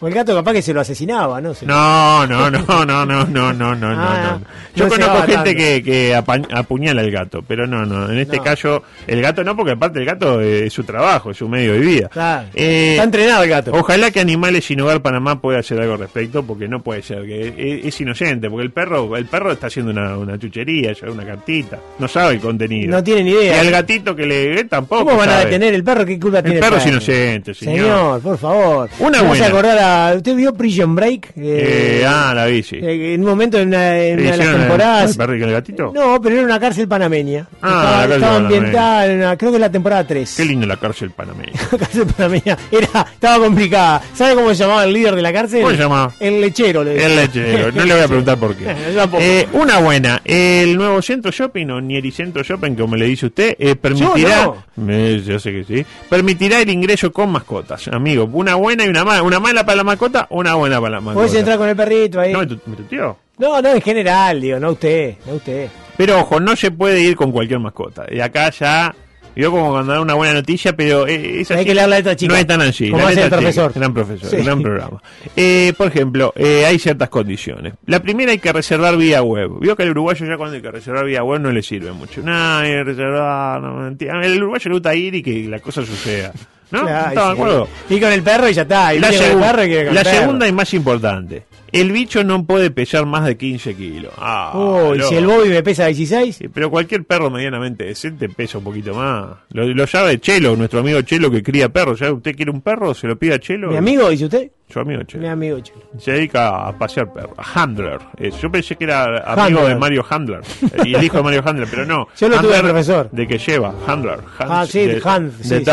O 0.03 0.09
el 0.09 0.15
gato 0.15 0.35
capaz 0.35 0.53
que 0.53 0.63
se 0.63 0.75
lo 0.75 0.81
asesinaba, 0.81 1.41
¿no? 1.41 1.55
Se- 1.55 1.65
No, 1.65 2.27
no, 2.27 2.51
no, 2.51 2.59
no, 2.85 2.85
no, 2.85 3.07
no, 3.07 3.25
no, 3.27 3.53
no, 3.55 3.75
no, 3.77 3.89
Ah, 3.93 4.39
no. 4.41 4.47
Yo 4.75 4.85
no 4.87 4.91
conozco 4.91 5.23
gente 5.23 5.55
que, 5.55 5.83
que 5.83 6.15
apuñala 6.15 7.03
al 7.03 7.11
gato, 7.11 7.43
pero 7.47 7.67
no, 7.67 7.87
no. 7.87 8.11
En 8.11 8.19
este 8.19 8.39
No. 8.39 8.43
caso, 8.43 8.83
el 9.07 9.23
gato 9.23 9.45
no, 9.45 9.55
porque 9.57 9.73
aparte 9.73 10.01
el 10.01 10.05
gato 10.05 10.41
es 10.41 10.73
su 10.73 10.83
trabajo, 10.85 11.31
es 11.31 11.37
su 11.37 11.49
medio 11.49 11.75
de 11.75 11.79
vida. 11.79 12.09
Claro. 12.09 12.49
Eh, 12.55 12.93
Está 12.93 13.05
entrenado 13.05 13.43
el 13.45 13.49
gato. 13.51 13.71
Ojalá 13.73 14.11
que 14.11 14.21
Animales 14.21 14.65
sin 14.65 14.81
Hogar 14.81 15.01
Panamá 15.03 15.41
pueda 15.41 15.61
hacer 15.61 15.81
algo 15.81 15.93
al 15.95 16.01
respecto, 16.01 16.43
porque 16.43 16.67
no 16.69 16.83
puede 16.83 17.03
ser, 17.03 17.25
que 17.25 17.49
es, 17.49 17.85
es 17.87 18.01
inocente, 18.01 18.51
porque 18.51 18.65
el 18.65 18.73
perro 18.73 19.17
el 19.17 19.27
perro 19.27 19.53
está 19.53 19.69
haciendo 19.69 19.93
una, 19.93 20.17
una 20.19 20.39
chuchería, 20.39 20.93
una 21.07 21.25
cartita, 21.25 21.79
no 22.01 22.09
sabe 22.09 22.35
el 22.35 22.41
contenido. 22.41 22.91
No 22.91 23.05
tiene 23.05 23.23
ni 23.25 23.31
idea. 23.31 23.57
Y 23.57 23.67
al 23.67 23.71
gatito 23.71 24.17
que 24.17 24.27
le 24.27 24.61
eh, 24.61 24.65
tampoco 24.65 25.05
¿Cómo 25.05 25.17
van 25.17 25.29
a 25.31 25.39
detener 25.41 25.75
el 25.75 25.85
perro? 25.85 26.05
¿Qué 26.05 26.19
culpa 26.19 26.39
El 26.39 26.45
tiene 26.45 26.61
perro 26.61 26.77
es 26.79 26.87
inocente, 26.87 27.55
señor. 27.55 27.77
Señor, 27.77 28.21
por 28.21 28.39
favor. 28.39 28.91
Una 28.99 29.23
buena. 29.23 29.47
acordar 29.47 29.79
¿Usted 30.17 30.35
vio 30.35 30.53
Prison 30.55 30.95
Break? 30.95 31.29
Eh, 31.37 32.01
Eh, 32.03 32.07
ah, 32.07 32.33
la 32.35 32.47
vi, 32.47 32.63
sí. 32.63 32.77
eh, 32.77 33.15
en 33.15 33.21
un 33.21 33.27
momento 33.27 33.59
en 33.59 33.69
una, 33.69 33.99
en 33.99 34.21
una 34.21 34.23
de 34.23 34.37
las 34.37 34.39
¿Hicieron 34.39 34.55
el- 34.55 34.61
temporadas... 34.69 35.19
el 35.19 35.39
y 35.41 35.43
el 35.43 35.53
gatito? 35.53 35.93
No, 35.95 36.21
pero 36.21 36.37
era 36.37 36.45
una 36.45 36.61
cárcel 36.61 36.89
panameña. 36.89 37.47
Ah, 37.63 37.69
estaba, 37.69 37.83
la 37.83 37.99
cárcel 38.01 38.15
estaba 38.23 38.37
ambientada 38.37 39.07
en 39.07 39.17
una, 39.19 39.37
creo 39.37 39.51
que 39.51 39.57
en 39.57 39.61
la 39.61 39.73
temporada 39.73 40.07
3. 40.07 40.35
Qué 40.37 40.45
lindo 40.45 40.67
la 40.67 40.77
cárcel 40.77 41.11
panameña. 41.11 41.53
La 41.73 41.79
cárcel 41.79 42.07
panameña 42.07 42.59
era, 42.71 43.07
estaba 43.13 43.45
complicada. 43.45 44.03
¿Sabe 44.15 44.35
cómo 44.35 44.49
se 44.55 44.63
llamaba 44.63 44.85
el 44.85 44.93
líder 44.93 45.15
de 45.17 45.23
la 45.23 45.33
cárcel? 45.33 45.61
¿Cómo 45.63 45.73
se 45.75 45.83
llamaba? 45.83 46.13
El 46.21 46.41
lechero. 46.41 46.85
Le 46.85 47.05
El 47.05 47.17
lechero, 47.17 47.73
no 47.73 47.85
le 47.85 47.95
voy 47.95 48.03
a 48.03 48.07
preguntar 48.09 48.39
por 48.39 48.55
qué. 48.55 48.75
Eh, 49.19 49.47
una 49.53 49.79
buena, 49.79 50.21
el 50.25 50.77
nuevo 50.77 51.01
centro 51.03 51.31
shopping 51.31 51.67
o 51.71 51.81
Centro 52.13 52.43
shopping, 52.43 52.75
como 52.75 52.97
le 52.97 53.07
dice 53.07 53.27
usted, 53.27 53.57
permitirá, 53.79 54.53
Yo 54.77 55.17
yo 55.17 55.39
sé 55.39 55.53
que 55.53 55.65
sí, 55.65 55.85
permitirá 56.09 56.61
el 56.61 56.71
ingreso 56.71 57.13
con 57.13 57.31
mascotas, 57.31 57.89
amigo. 57.89 58.29
Una 58.33 58.55
buena 58.55 58.85
y 58.85 58.89
una 58.89 59.05
mala, 59.05 59.23
una 59.23 59.41
mala 59.41 59.65
para 59.65 59.82
la 59.83 59.93
mascota, 59.93 60.27
una 60.31 60.55
buena 60.55 60.81
para 60.81 60.95
la 60.97 61.01
mascota. 61.01 61.27
Podés 61.27 61.39
entrar 61.39 61.59
con 61.59 61.69
el 61.69 61.77
perrito 61.77 62.21
ahí. 62.21 62.33
No, 62.33 62.45
No, 62.45 62.57
me, 62.67 62.77
tuteó. 62.77 63.17
no, 63.39 63.59
en 63.67 63.81
general, 63.83 64.41
digo, 64.41 64.59
no 64.59 64.73
usted, 64.73 65.15
no 65.27 65.35
usted. 65.35 65.69
Pero 65.97 66.21
ojo, 66.21 66.41
no 66.41 66.57
se 66.57 66.71
puede 66.71 67.01
ir 67.03 67.17
con 67.17 67.33
cualquier 67.33 67.59
mascota. 67.61 68.07
Y 68.11 68.21
acá 68.21 68.51
ya, 68.51 68.95
yo 69.37 69.51
como 69.51 69.71
cuando 69.71 69.93
da 69.93 70.01
una 70.01 70.15
buena 70.15 70.35
noticia, 70.35 70.75
pero 70.75 71.07
eh, 71.07 71.41
es 71.41 71.51
Hay 71.51 71.65
que 71.65 71.75
leer 71.75 71.89
la 71.89 71.97
letra 71.97 72.17
chica. 72.17 72.33
No 72.33 72.39
es 72.39 72.47
tan 72.47 72.61
así. 72.63 72.91
Como 72.91 73.07
hace 73.07 73.21
el 73.21 73.25
chica. 73.27 73.37
profesor. 73.37 73.73
Gran 73.75 73.95
profesor, 73.95 74.31
Sí. 74.31 74.37
gran 74.39 74.63
programa. 74.63 75.03
Eh, 75.37 75.73
por 75.77 75.89
ejemplo, 75.89 76.33
eh, 76.37 76.65
hay 76.67 76.79
ciertas 76.79 77.09
condiciones. 77.11 77.75
La 77.87 78.01
primera 78.01 78.33
hay 78.33 78.39
que 78.39 78.53
reservar 78.53 78.97
vía 78.97 79.23
web. 79.23 79.51
Vio 79.61 79.77
que 79.77 79.83
al 79.83 79.91
uruguayo 79.91 80.27
ya 80.27 80.37
cuando 80.37 80.57
hay 80.57 80.63
que 80.63 80.71
reservar 80.71 81.05
vía 81.05 81.23
web 81.23 81.41
no 81.41 81.51
le 81.53 81.63
sirve 81.63 81.93
mucho. 81.93 82.23
No, 82.23 82.59
hay 82.59 82.71
que 82.71 82.85
reservar, 82.85 83.61
no, 83.61 83.75
mentira. 83.75 84.21
El 84.25 84.37
uruguayo 84.43 84.69
le 84.71 84.75
gusta 84.75 84.95
ir 84.95 85.15
y 85.15 85.23
que 85.23 85.45
la 85.49 85.59
cosa 85.61 85.85
suceda. 85.85 86.33
¿No? 86.73 86.83
Claro, 86.83 87.09
¿Estaba 87.11 87.27
de 87.29 87.33
acuerdo? 87.35 87.69
Y 87.89 88.01
con 88.01 88.13
el 88.13 88.23
perro 88.23 88.49
y 88.49 88.55
ya 88.55 88.63
está. 88.63 88.95
Y 88.95 88.99
La, 88.99 89.09
con 89.09 89.17
el 89.17 89.37
perro 89.39 89.65
y 89.65 89.69
con 89.87 89.95
la 89.95 90.01
el 90.01 90.07
perro. 90.07 90.19
segunda 90.21 90.49
y 90.49 90.53
más 90.53 90.75
importante. 90.75 91.45
El 91.73 91.91
bicho 91.91 92.23
no 92.23 92.45
puede 92.45 92.71
pesar 92.71 93.07
más 93.07 93.25
de 93.25 93.37
15 93.37 93.75
kilos. 93.75 94.13
Ah, 94.19 94.53
Uy, 94.55 94.99
loco. 94.99 95.09
si 95.09 95.15
el 95.17 95.27
Bobby 95.27 95.49
me 95.49 95.63
pesa 95.63 95.87
16. 95.87 96.37
Sí, 96.37 96.49
pero 96.49 96.71
cualquier 96.71 97.05
perro 97.05 97.31
medianamente 97.31 97.85
decente 97.85 98.29
pesa 98.29 98.59
un 98.59 98.65
poquito 98.65 98.95
más. 98.95 99.39
Lo, 99.53 99.67
lo 99.67 99.87
sabe 99.87 100.21
Chelo, 100.21 100.55
nuestro 100.57 100.81
amigo 100.81 101.01
Chelo 101.03 101.31
que 101.31 101.43
cría 101.43 101.71
perros. 101.71 101.99
¿Sabe? 101.99 102.13
¿Usted 102.13 102.37
quiere 102.37 102.51
un 102.51 102.61
perro? 102.61 102.93
Se 102.95 103.07
lo 103.07 103.19
pide 103.19 103.35
a 103.35 103.39
Chelo. 103.41 103.71
¿Mi 103.71 103.77
amigo, 103.79 104.09
dice 104.11 104.27
usted? 104.27 104.51
Su 104.69 104.81
amigo 104.81 105.03
Chelo. 105.05 105.23
Mi 105.23 105.29
amigo, 105.29 105.61
chico. 105.61 105.81
Se 105.99 106.13
dedica 106.13 106.67
a 106.69 106.77
pasear 106.79 107.13
perros. 107.13 107.33
A 107.39 107.63
Handler. 107.63 107.99
Yo 108.41 108.51
pensé 108.51 108.77
que 108.77 108.85
era 108.85 109.05
amigo 109.33 109.61
Handler. 109.61 109.69
de 109.69 109.77
Mario 109.77 110.07
Handler. 110.09 110.41
y 110.85 110.95
el 110.95 111.05
hijo 111.05 111.17
de 111.19 111.23
Mario 111.23 111.43
Handler, 111.45 111.69
pero 111.71 111.87
no. 111.87 112.07
Yo 112.19 112.29
lo 112.29 112.39
tuve 112.41 112.55
Handler 112.57 112.73
profesor. 112.73 113.09
De 113.13 113.27
que 113.27 113.39
lleva. 113.39 113.75
Handler. 113.87 114.19
Hans 114.39 114.51
Ah, 114.51 114.67
sí, 114.67 114.87
de, 114.87 115.01
Hans, 115.05 115.49
de 115.49 115.59
sí. 115.65 115.71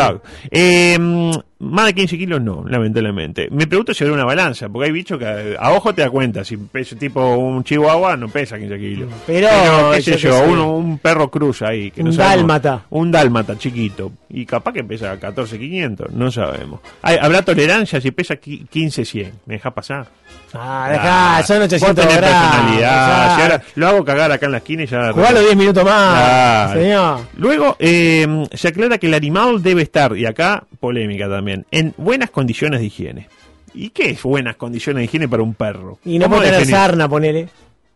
Eh, 0.50 0.98
más 1.60 1.86
de 1.86 1.94
15 1.94 2.18
kilos 2.18 2.40
no, 2.42 2.64
lamentablemente. 2.66 3.48
Me 3.50 3.66
pregunto 3.66 3.94
si 3.94 4.02
habrá 4.04 4.14
una 4.14 4.24
balanza, 4.24 4.68
porque 4.68 4.86
hay 4.86 4.92
bichos 4.92 5.18
que 5.18 5.56
a, 5.58 5.72
ojo 5.72 5.94
te 5.94 6.02
da 6.02 6.10
cuenta. 6.10 6.44
Si 6.44 6.56
pesa 6.56 6.96
tipo 6.96 7.34
un 7.36 7.62
chihuahua, 7.64 8.16
no 8.16 8.28
pesa 8.28 8.58
15 8.58 8.78
kilos. 8.78 9.12
Pero, 9.26 9.48
qué 9.94 10.02
sé 10.02 10.16
yo 10.16 10.42
uno- 10.44 10.72
un 10.76 10.98
perro 10.98 11.30
cruz 11.30 11.62
ahí. 11.62 11.90
Que 11.90 12.02
no 12.02 12.10
Un 12.10 12.16
sabemos. 12.16 12.36
dálmata. 12.38 12.86
Un 12.90 13.10
dálmata 13.10 13.56
chiquito. 13.58 14.10
Y 14.28 14.46
capaz 14.46 14.72
que 14.72 14.84
pesa 14.84 15.18
14,500, 15.18 16.12
no 16.12 16.30
sabemos. 16.30 16.80
Hay- 17.02 17.18
¿Habrá 17.20 17.42
tolerancia 17.42 18.00
si 18.00 18.10
pesa 18.10 18.34
qui- 18.40 18.66
15,100? 18.68 19.32
¿Me 19.46 19.54
deja 19.54 19.70
pasar? 19.72 20.06
Ah, 20.52 20.88
dejá, 20.90 21.42
son 21.44 21.62
800 21.62 21.80
Vos 21.94 22.06
tenés 22.06 22.18
personalidad. 22.18 22.80
ya. 22.80 23.36
Si 23.36 23.42
ahora 23.42 23.62
lo 23.76 23.88
hago 23.88 24.04
cagar 24.04 24.32
acá 24.32 24.46
en 24.46 24.52
la 24.52 24.58
esquina 24.58 24.82
y 24.82 24.86
ya. 24.86 25.12
Jugalo 25.12 25.40
10 25.40 25.56
minutos 25.56 25.84
más, 25.84 26.72
señor. 26.72 27.20
Luego, 27.36 27.76
eh, 27.78 28.46
se 28.52 28.68
aclara 28.68 28.98
que 28.98 29.06
el 29.06 29.14
animal 29.14 29.62
debe 29.62 29.82
estar, 29.82 30.16
y 30.16 30.26
acá 30.26 30.64
polémica 30.80 31.28
también, 31.28 31.66
en 31.70 31.94
buenas 31.96 32.30
condiciones 32.30 32.80
de 32.80 32.86
higiene. 32.86 33.28
¿Y 33.74 33.90
qué 33.90 34.10
es 34.10 34.22
buenas 34.22 34.56
condiciones 34.56 35.00
de 35.00 35.04
higiene 35.04 35.28
para 35.28 35.42
un 35.42 35.54
perro? 35.54 35.98
Y 36.04 36.18
no 36.18 36.24
¿Cómo 36.24 36.38
puede 36.38 36.50
tener 36.50 36.66
sarna, 36.66 37.08
ponele. 37.08 37.48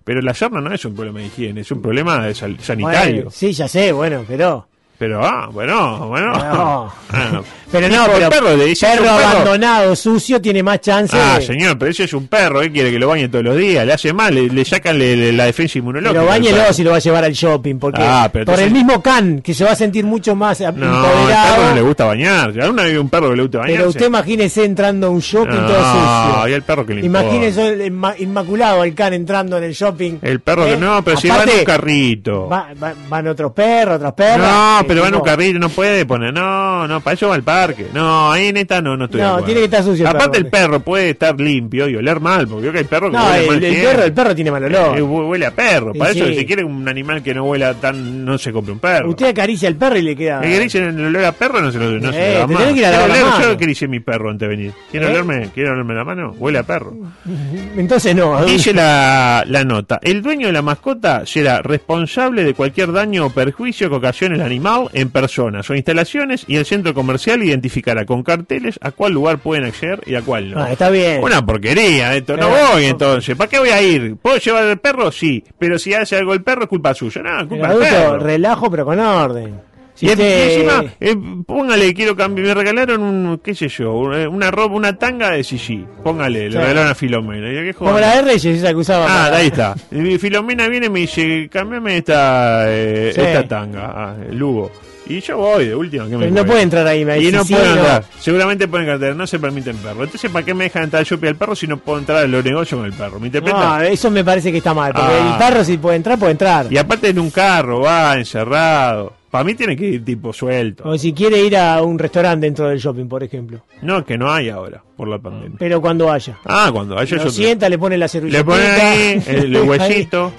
Pero 0.04 0.20
la 0.20 0.34
sarna 0.34 0.60
no 0.60 0.72
es 0.72 0.84
un 0.84 0.94
problema 0.94 1.20
de 1.20 1.26
higiene, 1.26 1.62
es 1.62 1.70
un 1.72 1.82
problema 1.82 2.24
de 2.24 2.34
sanitario. 2.34 3.14
Bueno, 3.14 3.30
sí, 3.30 3.52
ya 3.52 3.66
sé, 3.66 3.90
bueno, 3.90 4.24
pero... 4.28 4.68
Pero, 4.98 5.24
ah, 5.24 5.48
bueno, 5.50 6.06
bueno. 6.08 6.32
No. 6.32 6.92
Pero 7.80 7.88
no, 7.88 8.04
pero 8.06 8.24
el 8.24 8.28
perro, 8.30 8.56
le 8.56 8.64
dice, 8.66 8.86
perro 8.86 9.04
"Es 9.04 9.10
un 9.10 9.16
perro". 9.16 9.28
abandonado, 9.28 9.96
sucio, 9.96 10.40
tiene 10.40 10.62
más 10.62 10.80
chance 10.80 11.16
Ah, 11.18 11.38
de... 11.38 11.46
señor, 11.46 11.78
pero 11.78 11.90
ese 11.90 12.04
es 12.04 12.12
un 12.12 12.26
perro, 12.28 12.60
¿qué 12.60 12.70
quiere 12.72 12.90
que 12.90 12.98
lo 12.98 13.08
bañe 13.08 13.28
todos 13.28 13.44
los 13.44 13.56
días? 13.56 13.84
Le 13.86 13.92
hace 13.92 14.12
mal, 14.12 14.34
le, 14.34 14.48
le 14.48 14.64
sacan 14.64 14.98
le- 14.98 15.16
le- 15.16 15.32
la 15.32 15.44
defensa 15.46 15.78
inmunológica. 15.78 16.20
Pero 16.20 16.32
al 16.32 16.38
bañelo 16.40 16.56
perro. 16.62 16.72
si 16.72 16.84
lo 16.84 16.90
va 16.90 16.96
a 16.96 17.00
llevar 17.00 17.24
al 17.24 17.32
shopping, 17.32 17.78
porque 17.78 18.02
Ah, 18.02 18.28
pero 18.32 18.44
por 18.46 18.60
el 18.60 18.70
mismo 18.70 19.02
can, 19.02 19.40
que 19.42 19.54
se 19.54 19.64
va 19.64 19.72
a 19.72 19.76
sentir 19.76 20.04
mucho 20.04 20.34
más 20.34 20.60
eh, 20.60 20.72
No, 20.74 20.86
al 20.86 21.04
empoderado. 21.04 21.54
perro 21.56 21.68
no 21.68 21.74
le 21.74 21.80
gusta 21.82 22.04
bañarse. 22.04 22.60
¿Alguna 22.62 22.82
vez 22.84 22.98
un 22.98 23.08
perro 23.08 23.30
que 23.30 23.36
le 23.36 23.42
gusta 23.42 23.58
bañarse? 23.58 23.76
pero 23.78 23.88
usted 23.90 24.06
imagínese 24.06 24.64
entrando 24.64 25.06
a 25.06 25.10
un 25.10 25.20
shopping 25.20 25.50
No, 25.54 25.66
todo 25.66 25.76
sucio. 25.78 26.48
y 26.48 26.52
el 26.52 26.62
perro 26.62 26.86
que 26.86 26.94
le 26.94 27.04
Imagínese 27.06 27.68
el 27.68 27.92
inma- 27.92 28.14
inmaculado 28.18 28.84
el 28.84 28.94
can 28.94 29.12
entrando 29.12 29.56
en 29.58 29.64
el 29.64 29.72
shopping. 29.72 30.18
El 30.22 30.40
perro 30.40 30.66
¿Eh? 30.66 30.70
que 30.70 30.76
no, 30.76 31.02
pero 31.04 31.16
si 31.18 31.28
va 31.28 31.42
en 31.42 31.50
un 31.58 31.64
carrito. 31.64 32.48
va- 32.48 32.68
va- 32.82 32.94
van 33.08 33.28
otros 33.28 33.52
perros, 33.52 33.96
otras 33.96 34.12
perras. 34.12 34.38
No, 34.52 34.80
eh, 34.80 34.84
pero 34.86 35.02
va 35.02 35.08
en 35.08 35.14
un 35.14 35.20
carrito, 35.22 35.58
no 35.58 35.68
puede 35.68 36.04
poner. 36.06 36.32
No, 36.32 36.86
no, 36.88 37.00
para 37.00 37.14
eso 37.14 37.28
va 37.28 37.34
al 37.34 37.42
parque. 37.66 37.86
No, 37.92 38.32
ahí 38.32 38.46
en 38.48 38.56
esta 38.56 38.80
no, 38.82 38.96
no 38.96 39.04
estoy 39.06 39.20
No, 39.20 39.42
tiene 39.42 39.60
que 39.60 39.64
estar 39.64 39.82
sucio 39.82 40.04
el 40.04 40.08
Aparte, 40.16 40.30
perro. 40.30 40.44
el 40.44 40.50
perro 40.50 40.80
puede 40.80 41.10
estar 41.10 41.40
limpio 41.40 41.88
y 41.88 41.96
oler 41.96 42.20
mal, 42.20 42.46
porque 42.48 42.62
veo 42.64 42.72
que 42.72 42.78
hay 42.78 42.84
perros 42.84 43.10
que 43.10 43.16
No, 43.16 43.24
huelen 43.26 43.46
mal 43.46 43.54
el, 43.56 43.60
siempre. 43.70 43.90
perro, 43.90 44.04
el 44.04 44.12
perro 44.12 44.34
tiene 44.34 44.50
mal 44.50 44.64
olor. 44.64 44.98
Eh, 44.98 45.02
hu- 45.02 45.28
huele 45.28 45.46
a 45.46 45.50
perro. 45.50 45.92
Sí, 45.92 45.98
Para 45.98 46.10
eso, 46.12 46.26
sí. 46.26 46.34
si 46.36 46.46
quiere 46.46 46.64
un 46.64 46.88
animal 46.88 47.22
que 47.22 47.34
no 47.34 47.44
huela 47.44 47.74
tan, 47.74 48.24
no 48.24 48.38
se 48.38 48.52
compre 48.52 48.72
un 48.72 48.78
perro. 48.78 49.10
Usted 49.10 49.26
acaricia 49.28 49.68
al 49.68 49.76
perro 49.76 49.96
y 49.98 50.02
le 50.02 50.16
queda. 50.16 50.40
Que 50.40 50.58
dice 50.60 50.78
el 50.78 51.04
olor 51.06 51.24
a 51.24 51.32
perro 51.32 51.60
no 51.60 51.70
se 51.72 51.78
lo 51.78 51.90
no 51.98 52.12
se 52.12 52.18
Eh, 52.18 52.32
le 52.32 52.38
da 52.38 52.46
más. 52.46 52.62
que 52.64 52.72
ir 52.78 52.86
a 52.86 52.90
la 52.90 53.54
yo 53.74 53.88
mi 53.88 54.00
perro 54.00 54.30
antes 54.30 54.48
de 54.48 54.56
venir. 54.56 54.72
¿Quiere 54.90 55.06
¿Eh? 55.06 55.10
olerme? 55.10 55.50
¿Quiere 55.54 55.70
olerme 55.70 55.94
la 55.94 56.04
mano? 56.04 56.34
Huele 56.38 56.58
a 56.58 56.62
perro. 56.62 56.94
Entonces 57.76 58.14
no. 58.14 58.44
Dice 58.44 58.72
la, 58.72 59.44
la 59.46 59.64
nota, 59.64 59.98
el 60.02 60.22
dueño 60.22 60.46
de 60.46 60.52
la 60.52 60.62
mascota 60.62 61.22
será 61.26 61.62
responsable 61.62 62.44
de 62.44 62.54
cualquier 62.54 62.92
daño 62.92 63.26
o 63.26 63.30
perjuicio 63.30 63.88
que 63.90 63.96
ocasione 63.96 64.34
el 64.36 64.42
animal 64.42 64.88
en 64.92 65.10
personas 65.10 65.68
o 65.70 65.74
instalaciones 65.74 66.44
y 66.48 66.56
el 66.56 66.64
centro 66.66 66.94
comercial 66.94 67.42
y 67.42 67.52
identificará 67.54 68.04
con 68.04 68.22
carteles 68.22 68.78
a 68.82 68.90
cuál 68.90 69.12
lugar 69.12 69.38
pueden 69.38 69.64
acceder 69.64 70.00
y 70.06 70.14
a 70.14 70.22
cuál 70.22 70.50
no. 70.50 70.60
Ah, 70.62 70.72
está 70.72 70.90
bien. 70.90 71.22
Una 71.22 71.44
porquería 71.44 72.14
esto, 72.14 72.36
no 72.36 72.48
voy 72.48 72.84
entonces. 72.84 73.34
¿Para 73.36 73.48
qué 73.48 73.58
voy 73.58 73.70
a 73.70 73.80
ir? 73.80 74.16
¿Puedo 74.16 74.36
llevar 74.38 74.64
el 74.64 74.78
perro? 74.78 75.10
Sí, 75.10 75.42
pero 75.58 75.78
si 75.78 75.94
hace 75.94 76.16
algo 76.16 76.34
el 76.34 76.42
perro 76.42 76.64
es 76.64 76.68
culpa 76.68 76.92
suya. 76.94 77.22
No, 77.22 77.48
culpa 77.48 77.68
del 77.68 77.78
perro. 77.78 78.18
relajo, 78.18 78.70
pero 78.70 78.84
con 78.84 78.98
orden. 79.00 79.74
Si 79.94 80.06
y, 80.06 80.10
encima, 80.10 80.84
eh, 80.98 81.14
póngale, 81.46 81.94
quiero 81.94 82.16
cambiar, 82.16 82.48
me 82.48 82.54
regalaron 82.54 83.00
un, 83.00 83.38
qué 83.38 83.54
sé 83.54 83.68
yo, 83.68 83.92
una, 83.94 84.50
ropa, 84.50 84.74
una 84.74 84.98
tanga 84.98 85.30
de 85.30 85.44
Sisi. 85.44 85.84
Póngale, 86.02 86.50
le 86.50 86.58
regalaron 86.60 86.90
a 86.90 86.94
Filomena. 86.96 87.48
Y 87.48 87.66
¿qué 87.66 87.74
Como 87.74 88.00
la 88.00 88.16
de 88.16 88.22
Reyes, 88.22 88.44
esa 88.58 88.70
que 88.70 88.74
usaba. 88.76 89.04
Ah, 89.06 89.24
para- 89.26 89.36
ahí 89.36 89.46
está. 89.46 89.76
Y 89.92 90.18
Filomena 90.18 90.66
viene 90.66 90.86
y 90.86 90.90
me 90.90 90.98
dice, 91.00 91.48
cambiame 91.48 91.98
esta, 91.98 92.64
eh, 92.66 93.12
Sí. 93.14 93.20
esta 93.20 93.46
tanga, 93.46 93.92
ah, 93.94 94.16
Lugo. 94.32 94.72
Y 95.06 95.20
yo 95.20 95.36
voy, 95.36 95.66
de 95.66 95.74
última, 95.74 96.08
¿qué 96.08 96.16
me 96.16 96.30
no 96.30 96.46
puede 96.46 96.62
entrar 96.62 96.86
ahí, 96.86 97.04
me 97.04 97.18
Y 97.20 97.30
no 97.30 97.44
no. 97.44 97.58
entrar. 97.58 98.04
Seguramente 98.18 98.66
pueden 98.68 98.86
cartel, 98.86 99.16
no 99.16 99.26
se 99.26 99.38
permiten 99.38 99.76
perros. 99.76 100.04
Entonces, 100.04 100.30
¿para 100.30 100.44
qué 100.46 100.54
me 100.54 100.64
dejan 100.64 100.84
entrar 100.84 101.00
al 101.00 101.06
shopping 101.06 101.28
al 101.28 101.36
perro 101.36 101.54
si 101.54 101.66
no 101.66 101.76
puedo 101.76 101.98
entrar 101.98 102.18
a 102.24 102.26
los 102.26 102.42
negocios 102.44 102.78
con 102.80 102.86
el 102.86 102.94
perro? 102.96 103.20
¿Me 103.20 103.26
interpreta? 103.26 103.78
No, 103.78 103.80
eso 103.82 104.10
me 104.10 104.24
parece 104.24 104.50
que 104.50 104.58
está 104.58 104.72
mal. 104.72 104.92
Porque 104.94 105.08
Ah. 105.12 105.32
el 105.32 105.38
perro, 105.46 105.62
si 105.64 105.76
puede 105.76 105.96
entrar, 105.96 106.18
puede 106.18 106.32
entrar. 106.32 106.72
Y 106.72 106.78
aparte 106.78 107.08
en 107.10 107.18
un 107.18 107.30
carro, 107.30 107.80
va 107.80 108.16
encerrado. 108.16 109.12
Para 109.30 109.42
mí 109.44 109.54
tiene 109.54 109.76
que 109.76 109.84
ir 109.86 110.04
tipo 110.04 110.32
suelto. 110.32 110.84
O 110.88 110.96
si 110.96 111.12
quiere 111.12 111.40
ir 111.44 111.56
a 111.56 111.82
un 111.82 111.98
restaurante 111.98 112.46
dentro 112.46 112.68
del 112.68 112.78
shopping, 112.78 113.06
por 113.08 113.22
ejemplo. 113.24 113.62
No, 113.82 114.04
que 114.04 114.16
no 114.16 114.32
hay 114.32 114.48
ahora, 114.48 114.80
por 114.96 115.08
la 115.08 115.18
pandemia. 115.18 115.56
Pero 115.58 115.80
cuando 115.80 116.10
haya. 116.10 116.38
Ah, 116.44 116.70
cuando 116.72 116.96
haya 116.96 117.16
Lo 117.16 117.24
yo 117.24 117.30
sienta, 117.30 117.68
le 117.68 117.76
pone 117.76 117.98
la 117.98 118.06
servilleta. 118.06 118.38
Le 118.38 118.44
pone 118.44 118.62
ahí 118.64 119.22
el, 119.26 119.56
el 119.56 119.62
huesito. 119.68 120.32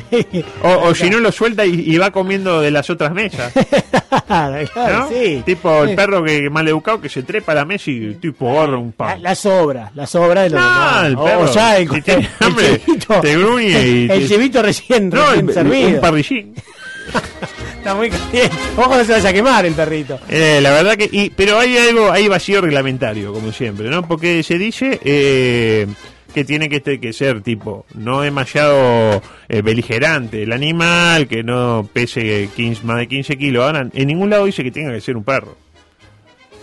O, 0.64 0.88
o 0.88 0.96
si 0.96 1.10
no 1.10 1.20
lo 1.20 1.30
suelta 1.34 1.66
y, 1.66 1.72
y 1.94 1.98
va 1.98 2.10
comiendo 2.12 2.62
de 2.62 2.72
las 2.72 2.90
otras 2.90 3.12
mesas. 3.14 3.52
Claro, 4.28 4.68
claro, 4.74 5.00
¿no? 5.00 5.10
sí. 5.10 5.44
Tipo 5.46 5.84
el 5.84 5.90
Sí. 5.90 5.96
perro 5.96 6.24
que 6.24 6.50
mal 6.50 6.68
educado 6.68 7.02
que 7.02 7.10
se 7.10 7.24
trepa 7.24 7.52
a 7.52 7.56
la 7.56 7.66
mesa 7.66 7.90
y 7.92 8.16
tipo 8.16 8.50
agarra 8.60 8.78
un 8.78 8.92
pan. 8.92 9.22
la 9.22 9.36
sobra, 9.36 9.92
la 9.96 10.06
sobra 10.08 10.44
de 10.44 10.50
lo 10.52 10.60
No, 10.60 11.06
el 11.06 11.18
perro, 11.18 11.42
o 11.44 11.54
ya 11.54 11.78
el, 11.78 11.90
si 11.90 12.02
tiene 12.02 12.30
hambre, 12.40 12.82
chivito, 12.86 13.20
te 13.22 13.38
gruñe 13.38 13.88
y 13.88 14.08
el 14.12 14.28
chivito 14.28 14.62
recién, 14.62 15.10
No, 15.10 15.26
recién 15.28 15.48
el- 15.50 15.54
servido. 15.54 15.90
un 15.90 16.00
parrillín. 16.02 16.56
Está 17.78 17.94
muy 17.94 18.10
caliente. 18.10 18.50
Ojo 18.78 18.98
no 18.98 19.04
se 19.06 19.12
vaya 19.12 19.30
a 19.30 19.34
quemar 19.34 19.66
el 19.66 19.74
perrito. 19.74 20.20
Eh, 20.28 20.60
la 20.62 20.72
verdad 20.72 20.96
que. 20.98 21.08
Y, 21.12 21.30
pero 21.30 21.60
hay 21.60 21.78
algo, 21.78 22.12
hay 22.12 22.28
vacío 22.28 22.60
reglamentario, 22.62 23.32
como 23.32 23.52
siempre, 23.52 23.90
¿no? 23.90 24.08
Porque 24.08 24.42
se 24.42 24.58
dice 24.58 25.00
eh, 25.04 25.86
que 26.36 26.44
tiene 26.46 26.70
que, 26.70 26.76
este- 26.76 27.00
que 27.00 27.14
ser 27.14 27.42
tipo, 27.42 27.86
no 27.96 28.22
demasiado 28.22 29.24
eh, 29.50 29.62
beligerante 29.64 30.44
el 30.44 30.52
animal, 30.52 31.28
que 31.28 31.42
no 31.44 31.90
pese 31.92 32.50
15, 32.56 32.84
más 32.86 32.98
de 32.98 33.08
15 33.08 33.38
kilos. 33.38 33.64
Ahora, 33.64 33.88
en 33.92 34.08
ningún 34.08 34.30
lado 34.30 34.46
dice 34.46 34.64
que 34.64 34.70
tenga 34.70 34.92
que 34.94 35.02
ser 35.02 35.18
un 35.18 35.24
perro. 35.24 35.58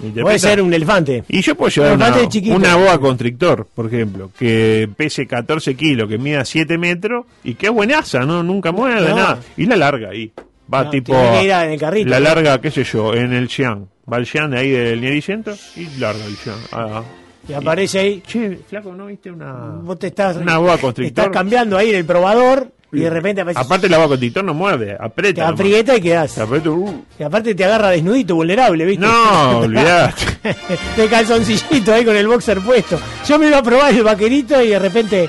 ¿Me 0.00 0.22
Puede 0.22 0.38
ser 0.38 0.60
un 0.60 0.72
elefante. 0.74 1.22
Y 1.28 1.42
yo 1.42 1.54
puedo 1.54 1.70
llevar 1.70 1.92
Un 1.92 2.02
una, 2.02 2.56
una 2.56 2.76
boa 2.76 2.98
constrictor, 3.00 3.66
por 3.72 3.86
ejemplo, 3.86 4.30
que 4.38 4.88
pese 4.96 5.26
14 5.26 5.74
kilos, 5.76 6.08
que 6.08 6.18
mida 6.18 6.44
7 6.44 6.76
metros 6.76 7.24
y 7.44 7.54
que 7.54 7.66
es 7.66 7.72
buenaza, 7.72 8.20
¿no? 8.20 8.42
Nunca 8.42 8.72
muerde 8.72 9.08
No. 9.10 9.16
nada. 9.16 9.38
Y 9.56 9.66
la 9.66 9.76
larga 9.76 10.10
ahí. 10.10 10.32
Va 10.72 10.84
No, 10.84 10.90
tipo. 10.90 11.12
tiene 11.12 11.38
que 11.38 11.44
ir 11.44 11.50
en 11.52 11.70
el 11.72 11.78
carrito, 11.80 12.08
la 12.10 12.18
¿no? 12.18 12.24
larga, 12.24 12.60
qué 12.60 12.70
sé 12.70 12.82
yo, 12.84 13.14
en 13.14 13.32
el 13.32 13.48
Xi'an. 13.48 13.86
Va 14.12 14.16
el 14.18 14.26
Xi'an 14.26 14.50
de 14.50 14.58
ahí 14.58 14.70
del 14.70 15.00
Nieri-Centro 15.00 15.54
y 15.76 15.86
larga 16.00 16.24
el 16.24 16.36
Xi'an. 16.36 16.58
Ah, 16.72 17.02
Y 17.48 17.52
aparece 17.52 17.98
ahí. 17.98 18.22
Che, 18.26 18.58
flaco, 18.68 18.92
¿no 18.94 19.06
viste 19.06 19.30
una. 19.30 19.52
Vos 19.82 19.98
te 19.98 20.08
estás, 20.08 20.36
Una 20.36 20.58
boa 20.58 20.78
constrictor. 20.78 21.24
estás 21.24 21.34
cambiando 21.36 21.76
ahí 21.76 21.90
en 21.90 21.96
el 21.96 22.04
probador 22.04 22.70
y 22.92 23.00
de 23.00 23.10
repente 23.10 23.40
aparece. 23.40 23.60
Aparte, 23.60 23.88
la 23.88 23.96
boa 23.98 24.08
constrictor 24.08 24.44
no 24.44 24.54
muerde, 24.54 24.86
te 24.96 25.02
aprieta. 25.02 25.42
nomás. 25.42 25.60
aprieta 25.60 25.96
y 25.96 26.00
quedás. 26.00 26.34
Te 26.34 26.40
aprieta, 26.42 26.70
uh. 26.70 27.04
Y 27.18 27.22
aparte 27.22 27.54
te 27.54 27.64
agarra 27.64 27.90
desnudito, 27.90 28.34
vulnerable, 28.36 28.84
¿viste? 28.84 29.04
No, 29.04 29.58
olvidate. 29.60 30.14
de 30.96 31.08
calzoncillito 31.08 31.92
ahí 31.92 32.04
con 32.04 32.16
el 32.16 32.28
boxer 32.28 32.60
puesto. 32.60 32.98
Yo 33.26 33.38
me 33.38 33.48
iba 33.48 33.58
a 33.58 33.62
probar 33.62 33.92
el 33.92 34.02
vaquerito 34.04 34.62
y 34.62 34.68
de 34.68 34.78
repente. 34.78 35.28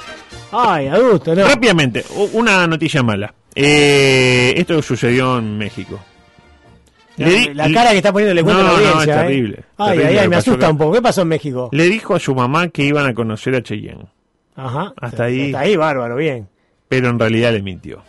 Ay, 0.51 0.87
adulto, 0.87 1.33
¿no? 1.33 1.47
Rápidamente, 1.47 2.05
una 2.33 2.67
noticia 2.67 3.01
mala. 3.01 3.33
Eh, 3.55 4.53
esto 4.55 4.81
sucedió 4.83 5.39
en 5.39 5.57
México. 5.57 5.99
La, 7.17 7.27
Le 7.27 7.33
di- 7.35 7.53
la 7.53 7.71
cara 7.71 7.91
que 7.91 7.97
está 7.97 8.11
poniendo 8.11 8.33
le 8.33 8.43
cuento 8.43 8.63
No, 8.63 8.69
a 8.69 8.71
la 8.73 8.77
no, 8.79 8.85
audiencia. 8.87 9.13
es 9.13 9.19
¿eh? 9.19 9.21
terrible, 9.27 9.63
Ay, 9.77 9.87
terrible 9.89 10.07
ay, 10.07 10.17
ay, 10.17 10.27
me 10.29 10.35
asusta 10.35 10.65
acá. 10.65 10.71
un 10.71 10.77
poco. 10.79 10.91
¿Qué 10.93 11.01
pasó 11.01 11.21
en 11.21 11.27
México? 11.27 11.69
Le 11.71 11.83
dijo 11.85 12.15
a 12.15 12.19
su 12.19 12.33
mamá 12.33 12.69
que 12.69 12.83
iban 12.83 13.05
a 13.05 13.13
conocer 13.13 13.53
a 13.55 13.61
Cheyenne, 13.61 14.05
Ajá. 14.55 14.93
Hasta 14.99 15.25
ahí. 15.25 15.45
Hasta 15.47 15.59
ahí, 15.59 15.75
bárbaro, 15.75 16.15
bien. 16.15 16.47
pero 16.89 17.09
en 17.09 17.19
realidad 17.19 17.51
le 17.53 17.61
mintió. 17.61 18.01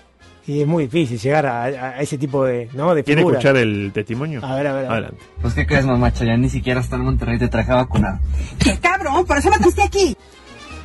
Y 0.47 0.61
es 0.61 0.67
muy 0.67 0.85
difícil 0.85 1.19
llegar 1.19 1.47
a, 1.47 2.01
ese 2.03 2.19
tipo 2.19 2.45
de, 2.45 2.69
¿no? 2.75 2.95
de 2.95 3.03
¿Quiere 3.03 3.21
figura. 3.23 3.38
escuchar 3.38 3.57
el 3.57 3.90
testimonio? 3.95 4.40
A 4.45 4.55
ver, 4.57 4.67
a 4.67 4.73
ver. 4.75 4.87
Adelante. 4.87 5.17
Pues 5.40 5.55
qué 5.55 5.67
crees, 5.67 5.87
mamá 5.87 6.12
Chayanne 6.12 6.43
ni 6.43 6.51
siquiera 6.51 6.81
está 6.81 6.97
en 6.97 7.03
Monterrey 7.03 7.38
te 7.38 7.49
traje 7.49 7.73
a 7.73 7.77
vacunar. 7.77 8.19
¡Qué 8.59 8.79
cabrón! 8.79 9.25
Por 9.25 9.38
eso 9.38 9.49
me 9.51 9.57
trajiste 9.57 9.83
aquí. 9.83 10.17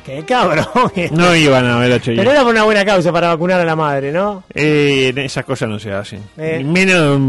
Qué 0.04 0.24
cabrón. 0.24 0.64
No 1.12 1.36
iban 1.36 1.66
a 1.66 1.76
ver 1.78 1.92
a 1.92 2.00
Cheyenne. 2.00 2.22
Pero 2.22 2.30
era 2.32 2.42
por 2.42 2.52
una 2.52 2.64
buena 2.64 2.84
causa 2.86 3.12
para 3.12 3.28
vacunar 3.28 3.60
a 3.60 3.64
la 3.66 3.76
madre, 3.76 4.12
¿no? 4.12 4.44
Eh, 4.54 5.12
esas 5.16 5.44
cosas 5.44 5.68
no 5.68 5.78
se 5.78 5.92
hacen. 5.92 6.22
Eh. 6.38 6.62
Menos 6.64 7.20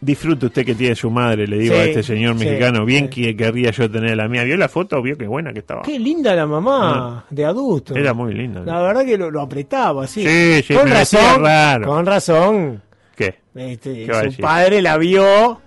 disfrute 0.00 0.46
usted 0.46 0.64
que 0.64 0.74
tiene 0.74 0.94
su 0.94 1.10
madre, 1.10 1.46
le 1.46 1.58
digo 1.58 1.74
Sí, 1.74 1.80
a 1.80 1.84
este 1.84 2.02
señor 2.02 2.38
sí, 2.38 2.44
mexicano. 2.44 2.84
Bien 2.84 3.10
sí. 3.12 3.22
que 3.22 3.36
querría 3.36 3.70
yo 3.70 3.90
tener 3.90 4.16
la 4.16 4.28
mía. 4.28 4.44
¿Vio 4.44 4.56
la 4.56 4.68
foto? 4.68 5.00
¿Vio 5.02 5.16
qué 5.16 5.26
buena 5.26 5.52
que 5.52 5.60
estaba? 5.60 5.82
Qué 5.82 5.98
linda 5.98 6.34
la 6.34 6.46
mamá 6.46 7.24
de 7.30 7.44
adulto. 7.44 7.94
Ah. 7.96 8.00
Era 8.00 8.14
muy 8.14 8.34
linda. 8.34 8.62
La 8.64 8.80
verdad 8.82 9.04
que 9.04 9.16
lo, 9.18 9.30
lo 9.30 9.40
apretaba 9.40 10.04
así. 10.04 10.26
Sí, 10.26 10.62
sí, 10.62 10.74
con 10.74 10.88
razón. 10.88 11.42
raro. 11.42 11.86
Con 11.86 12.06
razón. 12.06 12.82
¿Qué? 13.16 13.36
Este, 13.54 14.04
¿Qué 14.06 14.30
su 14.32 14.42
padre 14.42 14.82
la 14.82 14.98
vio, 14.98 15.60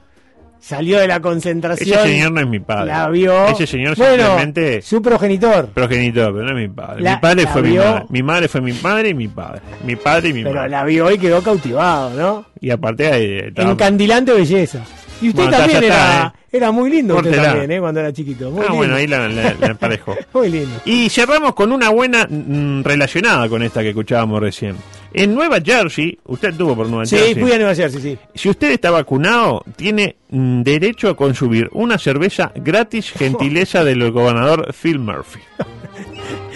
salió 0.60 1.00
de 1.00 1.08
la 1.08 1.20
concentración. 1.20 2.00
Ese 2.00 2.08
señor 2.08 2.32
no 2.32 2.42
es 2.42 2.48
mi 2.48 2.60
padre. 2.60 2.88
La 2.88 3.10
vio. 3.10 3.48
Ese 3.48 3.66
señor 3.68 3.96
bueno, 3.98 4.24
simplemente 4.24 4.82
su 4.82 5.02
progenitor. 5.02 5.68
progenitor, 5.70 6.34
pero 6.34 6.46
no 6.46 6.50
es 6.60 6.68
mi 6.70 6.74
padre. 6.74 7.02
La- 7.02 7.16
mi 7.16 7.22
padre 7.22 7.48
fue 7.48 7.62
mi 7.62 7.70
vio. 7.72 7.84
madre. 7.84 8.06
Mi 8.10 8.24
madre 8.24 8.48
fue 8.48 8.62
mi 8.62 8.74
padre 8.74 9.10
y 9.10 9.14
mi 9.14 9.28
padre. 9.28 9.62
Mi 9.86 9.96
padre 9.96 10.30
y 10.30 10.34
mi 10.34 10.44
Pero 10.44 10.56
madre. 10.56 10.70
la 10.70 10.84
vio 10.86 11.12
y 11.12 11.18
quedó 11.18 11.42
cautivado, 11.42 12.10
¿no? 12.12 12.46
Y 12.62 12.70
aparte 12.72 13.08
eh, 13.08 13.48
estaba- 13.48 13.72
Encandilante 13.72 14.34
belleza. 14.34 14.80
Y 15.22 15.30
usted 15.30 15.44
Bueno, 15.44 15.58
también 15.58 15.84
era, 15.84 16.34
¿eh? 16.36 16.58
era 16.58 16.72
muy 16.72 16.90
lindo 16.90 17.18
usted 17.18 17.36
también, 17.42 17.72
¿eh? 17.72 17.80
Cuando 17.80 18.00
era 18.00 18.14
chiquito. 18.14 18.50
Muy 18.52 18.60
Ah, 18.60 18.64
lindo. 18.64 18.78
bueno, 18.78 18.96
ahí 18.96 19.08
la, 19.08 19.28
la, 19.28 19.54
la. 19.54 19.78
Muy 20.34 20.50
lindo. 20.50 20.80
Y 20.86 21.10
cerramos 21.10 21.54
con 21.54 21.72
una 21.72 21.90
buena 21.90 22.26
mm, 22.30 22.84
relacionada 22.84 23.50
con 23.50 23.62
esta 23.64 23.82
que 23.82 23.90
escuchábamos 23.90 24.40
recién. 24.40 24.76
En 25.14 25.34
Nueva 25.34 25.60
Jersey, 25.60 26.18
usted 26.26 26.54
tuvo 26.54 26.76
por 26.76 26.88
Nueva 26.88 27.06
Sí, 27.06 27.18
Jersey. 27.18 27.36
fui 27.42 27.52
a 27.52 27.58
Nueva 27.58 27.74
Jersey, 27.76 28.02
sí. 28.02 28.18
Si 28.36 28.48
usted 28.48 28.72
está 28.72 28.92
vacunado, 28.92 29.64
tiene 29.76 30.16
mm, 30.30 30.62
derecho 30.62 31.10
a 31.10 31.16
consumir 31.18 31.68
una 31.74 31.98
cerveza 31.98 32.52
gratis, 32.56 33.12
gentileza 33.18 33.84
del 33.84 34.12
gobernador 34.12 34.74
Phil 34.74 35.00
Murphy. 35.00 35.40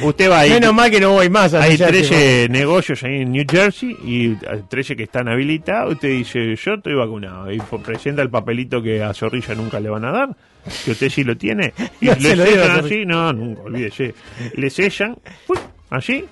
Usted 0.03 0.29
va 0.29 0.39
ahí. 0.41 0.51
Menos 0.51 0.73
mal 0.73 0.91
que 0.91 0.99
no 0.99 1.11
voy 1.11 1.29
más 1.29 1.53
a 1.53 1.61
Hay 1.61 1.77
New 1.77 1.77
Jersey, 1.77 2.07
13 2.07 2.47
negocios 2.49 3.03
ahí 3.03 3.21
en 3.21 3.31
New 3.31 3.45
Jersey 3.49 3.97
y 4.03 4.27
hay 4.47 4.63
13 4.67 4.95
que 4.95 5.03
están 5.03 5.27
habilitados. 5.27 5.93
Usted 5.93 6.09
dice, 6.09 6.55
yo 6.55 6.73
estoy 6.73 6.93
vacunado. 6.95 7.51
Y 7.51 7.59
presenta 7.83 8.21
el 8.21 8.29
papelito 8.29 8.81
que 8.81 9.03
a 9.03 9.13
Zorrilla 9.13 9.55
nunca 9.55 9.79
le 9.79 9.89
van 9.89 10.05
a 10.05 10.11
dar, 10.11 10.29
que 10.85 10.91
usted 10.91 11.09
sí 11.09 11.23
lo 11.23 11.35
tiene. 11.37 11.73
Y 12.01 12.07
No 12.07 12.15
le 12.15 12.35
sellan 12.35 12.85
así, 12.85 13.05
no, 13.05 13.33
nunca, 13.33 13.61
olvídese. 13.61 14.13
Le 14.55 14.69
sellan, 14.69 15.17
¡pum! 15.47 15.57
así, 15.89 16.25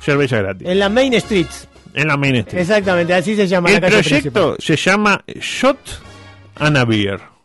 cerveza 0.00 0.38
gratis. 0.38 0.68
En 0.68 0.78
la 0.78 0.88
Main 0.88 1.14
Street. 1.14 1.46
En 1.94 2.08
la 2.08 2.16
main 2.16 2.36
street. 2.36 2.60
Exactamente, 2.60 3.14
así 3.14 3.34
se 3.34 3.46
llama 3.46 3.70
El 3.70 3.76
la 3.76 3.80
calle 3.80 4.02
proyecto 4.02 4.56
se 4.58 4.76
llama 4.76 5.24
Shot 5.40 5.78
and 6.56 6.76
a 6.76 6.84
Beer. 6.84 7.35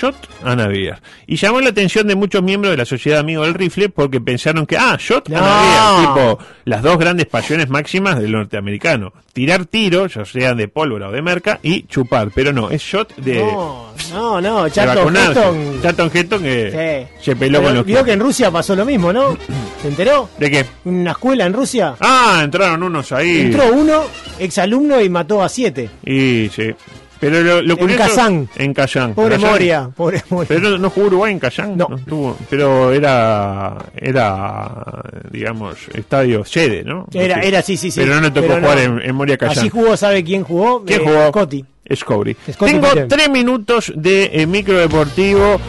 Shot 0.00 0.14
a 0.44 0.54
Beer. 0.66 1.00
Y 1.26 1.36
llamó 1.36 1.60
la 1.60 1.70
atención 1.70 2.06
de 2.06 2.14
muchos 2.14 2.42
miembros 2.42 2.70
de 2.72 2.76
la 2.76 2.84
Sociedad 2.84 3.20
Amigo 3.20 3.44
del 3.44 3.54
Rifle 3.54 3.88
porque 3.88 4.20
pensaron 4.20 4.66
que, 4.66 4.76
ah, 4.76 4.96
Shot 4.98 5.28
and 5.28 5.36
a 5.36 5.40
No. 5.40 5.96
Beer, 5.96 6.08
tipo 6.08 6.38
las 6.64 6.82
dos 6.82 6.98
grandes 6.98 7.26
pasiones 7.26 7.68
máximas 7.68 8.18
del 8.18 8.32
norteamericano. 8.32 9.12
Tirar 9.32 9.66
tiros, 9.66 10.14
ya 10.14 10.24
sean 10.24 10.56
de 10.56 10.66
pólvora 10.68 11.08
o 11.08 11.12
de 11.12 11.20
merca, 11.22 11.60
y 11.62 11.82
chupar. 11.86 12.30
Pero 12.34 12.52
no, 12.52 12.70
es 12.70 12.80
shot 12.82 13.14
de, 13.16 13.34
No, 13.36 13.92
no, 14.12 14.40
no, 14.40 14.68
Charlton. 14.68 15.14
Heston. 15.16 15.82
Charlton 15.82 16.10
Heston 16.12 16.42
que 16.42 17.06
Sí. 17.18 17.22
se 17.24 17.36
peló 17.36 17.58
Pero 17.58 17.68
con 17.68 17.76
los 17.76 17.86
Vio 17.86 18.02
que 18.04 18.12
en 18.12 18.20
Rusia 18.20 18.50
pasó 18.50 18.74
lo 18.74 18.84
mismo, 18.86 19.12
¿no? 19.12 19.36
¿Se 19.82 19.88
enteró? 19.88 20.28
¿De 20.38 20.50
qué? 20.50 20.64
Una 20.84 21.10
escuela 21.12 21.44
en 21.46 21.52
Rusia. 21.52 21.94
Ah, 22.00 22.40
entraron 22.44 22.82
unos 22.82 23.12
ahí. 23.12 23.42
Entró 23.42 23.72
uno, 23.72 24.04
exalumno, 24.38 25.00
y 25.00 25.08
mató 25.10 25.42
a 25.42 25.48
siete. 25.48 25.90
Y 26.04 26.48
sí. 26.54 26.74
Pero 27.18 27.40
lo, 27.40 27.62
lo 27.62 27.72
En 27.74 27.78
curioso- 27.78 28.02
Kazán. 28.02 28.48
En 28.56 28.74
Kazán. 28.74 29.14
Pobre 29.14 29.36
Kazán. 29.36 29.50
Moria, 29.50 29.90
pobre 29.96 30.22
Moria. 30.30 30.48
Pero 30.48 30.76
no, 30.78 30.90
jugó 30.90 31.06
Uruguay 31.06 31.32
en 31.32 31.38
Kazán. 31.38 31.76
No. 31.76 31.88
estuvo- 31.96 32.36
pero 32.50 32.92
era, 32.92 33.76
era, 33.96 35.02
digamos, 35.30 35.76
estadio 35.94 36.44
sede, 36.44 36.84
¿no? 36.84 37.06
Era, 37.12 37.40
era, 37.40 37.62
sí, 37.62 37.76
sí, 37.76 37.90
sí. 37.90 38.00
Pero 38.00 38.14
no 38.16 38.20
le 38.22 38.30
tocó 38.30 38.48
Pero 38.48 38.60
jugar 38.60 38.76
no. 38.88 39.00
en, 39.00 39.08
en 39.08 39.14
Moria 39.14 39.36
Kazán. 39.36 39.58
Allí 39.60 39.68
jugó, 39.70 39.96
¿sabe 39.96 40.22
quién 40.24 40.42
jugó? 40.44 40.84
¿Quién 40.84 41.00
Eh, 41.00 41.04
jugó? 41.04 41.28
Scotty. 41.28 41.64
Scotty. 41.94 42.36
Scotty 42.52 42.72
Tengo 42.72 42.88
tres 43.08 43.30
minutos 43.30 43.92
de 43.94 44.30
eh, 44.32 44.46
micro 44.46 44.76
deportivo 44.78 45.60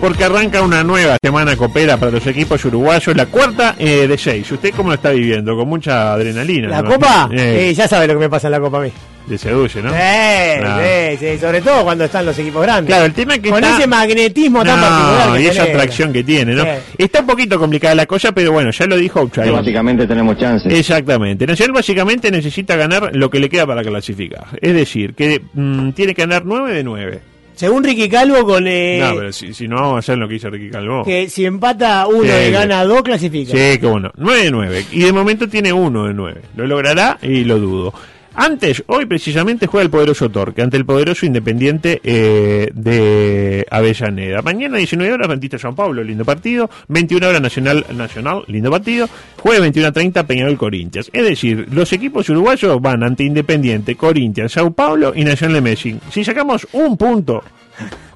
porque 0.00 0.24
arranca 0.24 0.62
una 0.62 0.82
nueva 0.82 1.16
semana 1.22 1.56
copera 1.56 1.96
para 1.96 2.10
los 2.10 2.26
equipos 2.26 2.64
uruguayos, 2.64 3.14
la 3.16 3.26
cuarta 3.26 3.76
eh, 3.78 4.06
de 4.08 4.18
seis. 4.18 4.50
¿Usted 4.50 4.72
cómo 4.74 4.88
lo 4.88 4.94
está 4.96 5.10
viviendo? 5.10 5.54
Con 5.56 5.68
mucha 5.68 6.14
adrenalina. 6.14 6.68
¿La 6.68 6.82
copa? 6.82 7.28
Eh, 7.32 7.68
Eh, 7.70 7.74
ya 7.74 7.86
sabe 7.86 8.06
lo 8.06 8.14
que 8.14 8.20
me 8.20 8.28
pasa 8.30 8.48
en 8.48 8.52
la 8.52 8.60
copa 8.60 8.78
a 8.78 8.80
mí. 8.80 8.92
Le 9.30 9.38
seduce, 9.38 9.80
¿no? 9.80 9.90
Sí, 9.90 9.96
Claro. 9.96 10.82
sí, 10.82 11.16
sí, 11.18 11.38
sobre 11.38 11.60
todo 11.60 11.84
cuando 11.84 12.04
están 12.04 12.26
los 12.26 12.36
equipos 12.38 12.62
grandes. 12.62 12.86
Claro, 12.88 13.06
el 13.06 13.12
tema 13.12 13.34
es 13.34 13.40
que 13.40 13.50
Con 13.50 13.62
está- 13.62 13.76
ese 13.78 13.86
magnetismo 13.86 14.64
tan 14.64 14.80
No, 14.80 14.86
particular 14.86 15.36
que 15.38 15.42
y 15.42 15.46
esa 15.46 15.62
atracción 15.62 16.12
que 16.12 16.24
tiene, 16.24 16.54
¿no? 16.54 16.64
Sí. 16.64 16.68
Está 16.98 17.20
un 17.20 17.26
poquito 17.26 17.58
complicada 17.58 17.94
la 17.94 18.06
cosa, 18.06 18.32
pero 18.32 18.50
bueno, 18.52 18.70
ya 18.72 18.86
lo 18.86 18.96
dijo 18.96 19.20
Outside. 19.20 19.50
Básicamente 19.52 20.06
tenemos 20.06 20.36
chances. 20.36 20.72
Exactamente. 20.72 21.46
Nacional 21.46 21.74
básicamente 21.74 22.30
necesita 22.30 22.74
ganar 22.76 23.10
lo 23.14 23.30
que 23.30 23.38
le 23.38 23.48
queda 23.48 23.66
para 23.66 23.82
clasificar. 23.84 24.46
Es 24.60 24.74
decir, 24.74 25.14
que 25.14 25.40
mm, 25.54 25.90
tiene 25.92 26.12
que 26.14 26.22
ganar 26.22 26.42
9 26.44 26.72
de 26.74 26.82
9. 26.82 27.20
Según 27.54 27.84
Ricky 27.84 28.08
Calvo, 28.08 28.44
con 28.46 28.66
eh, 28.66 28.98
no, 29.00 29.16
pero 29.16 29.32
si, 29.32 29.52
si 29.52 29.68
no 29.68 29.76
vamos 29.76 29.96
a 29.96 29.98
hacer 29.98 30.16
lo 30.16 30.26
que 30.26 30.36
hizo 30.36 30.48
Ricky 30.48 30.70
Calvo. 30.70 31.04
que 31.04 31.28
si 31.28 31.44
empata 31.44 32.06
uno 32.06 32.22
Sí, 32.24 32.28
y 32.42 32.46
sí. 32.46 32.50
gana 32.52 32.84
dos, 32.84 33.02
clasifica. 33.02 33.52
Sí, 33.52 33.78
que 33.78 33.86
bueno. 33.86 34.10
9 34.16 34.44
de 34.44 34.50
9. 34.50 34.84
Y 34.92 35.00
de 35.02 35.12
momento 35.12 35.46
tiene 35.46 35.70
1 35.72 36.06
de 36.06 36.14
9. 36.14 36.40
Lo 36.56 36.66
logrará 36.66 37.18
y 37.22 37.44
lo 37.44 37.58
dudo. 37.58 37.94
Antes, 38.34 38.84
hoy 38.86 39.06
precisamente 39.06 39.66
juega 39.66 39.84
el 39.84 39.90
poderoso 39.90 40.30
Torque 40.30 40.62
ante 40.62 40.76
el 40.76 40.86
poderoso 40.86 41.26
Independiente 41.26 42.00
eh, 42.04 42.70
de 42.72 43.66
Avellaneda. 43.70 44.40
Mañana 44.42 44.78
19 44.78 45.12
horas 45.12 45.28
Rentista 45.28 45.58
San 45.58 45.74
Pablo, 45.74 46.02
lindo 46.04 46.24
partido. 46.24 46.70
21 46.88 47.26
horas 47.28 47.42
Nacional, 47.42 47.84
Nacional, 47.92 48.44
lindo 48.46 48.70
partido. 48.70 49.08
Jueves 49.38 49.60
21 49.62 49.88
a 49.88 49.92
30 49.92 50.26
Peñarol 50.26 50.56
Corinthians. 50.56 51.10
Es 51.12 51.24
decir, 51.24 51.66
los 51.72 51.92
equipos 51.92 52.28
uruguayos 52.28 52.80
van 52.80 53.02
ante 53.02 53.24
Independiente, 53.24 53.96
Corinthians, 53.96 54.52
Sao 54.52 54.70
Paulo 54.70 55.12
y 55.14 55.24
Nacional 55.24 55.54
de 55.54 55.60
Messi. 55.60 55.98
Si 56.10 56.24
sacamos 56.24 56.66
un 56.72 56.96
punto, 56.96 57.42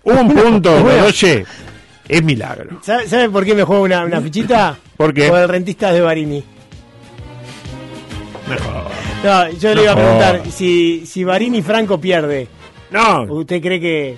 un 0.04 0.28
punto, 0.34 0.80
Bueno. 0.80 1.06
Roche, 1.06 1.44
es 2.08 2.22
milagro. 2.22 2.78
¿Sabe, 2.82 3.08
sabe 3.08 3.28
por 3.30 3.44
qué 3.44 3.54
me 3.54 3.64
juego 3.64 3.82
una, 3.82 4.04
una 4.04 4.20
fichita? 4.20 4.76
¿Por 4.96 5.12
qué? 5.12 5.28
Por 5.28 5.40
el 5.40 5.48
rentista 5.48 5.92
de 5.92 6.00
Barini. 6.00 6.44
Mejor. 8.48 8.93
No, 9.24 9.50
yo 9.50 9.74
le 9.74 9.82
iba 9.82 9.92
a 9.92 9.96
preguntar, 9.96 10.42
si, 10.50 11.04
si 11.06 11.24
Barini 11.24 11.62
Franco 11.62 11.98
pierde, 12.00 12.46
No, 12.90 13.22
¿usted 13.24 13.60
cree 13.62 13.80
que, 13.80 14.16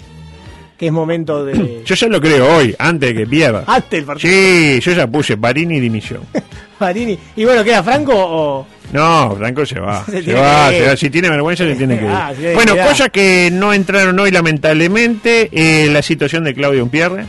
que 0.77 0.87
es 0.87 0.92
momento 0.92 1.45
de... 1.45 1.83
Yo 1.87 1.95
ya 1.95 2.09
lo 2.09 2.21
creo 2.21 2.57
hoy, 2.57 2.75
antes 2.79 3.11
de 3.11 3.21
que 3.23 3.27
pierda. 3.27 3.64
Antes 3.66 3.90
del 3.90 4.05
partido. 4.05 4.33
Sí, 4.33 4.81
yo 4.83 4.92
ya 4.92 5.07
puse 5.07 5.37
Barini 5.37 5.81
dimisión. 5.81 6.21
Barini. 6.81 7.19
Y 7.37 7.45
bueno, 7.45 7.62
¿queda 7.64 7.83
Franco 7.83 8.12
o...? 8.14 8.66
No, 8.92 9.35
Franco 9.37 9.64
se 9.64 9.81
va. 9.81 10.05
Se 10.07 10.33
va, 10.35 10.71
se 10.71 10.87
va. 10.87 10.97
Si 10.97 11.11
tiene 11.11 11.29
vergüenza, 11.31 11.64
se 11.64 11.75
tiene 11.75 11.99
que 11.99 12.05
ir. 12.05 12.11
Ah, 12.11 12.33
sí, 12.37 12.45
bueno, 12.55 12.77
cosas 12.77 13.09
que 13.11 13.49
no 13.53 13.73
entraron 13.73 14.19
hoy, 14.21 14.31
lamentablemente. 14.31 15.49
eh, 15.53 15.88
la 15.90 16.03
situación 16.03 16.45
de 16.45 16.55
Claudio 16.55 16.85
Unpierre. 16.85 17.27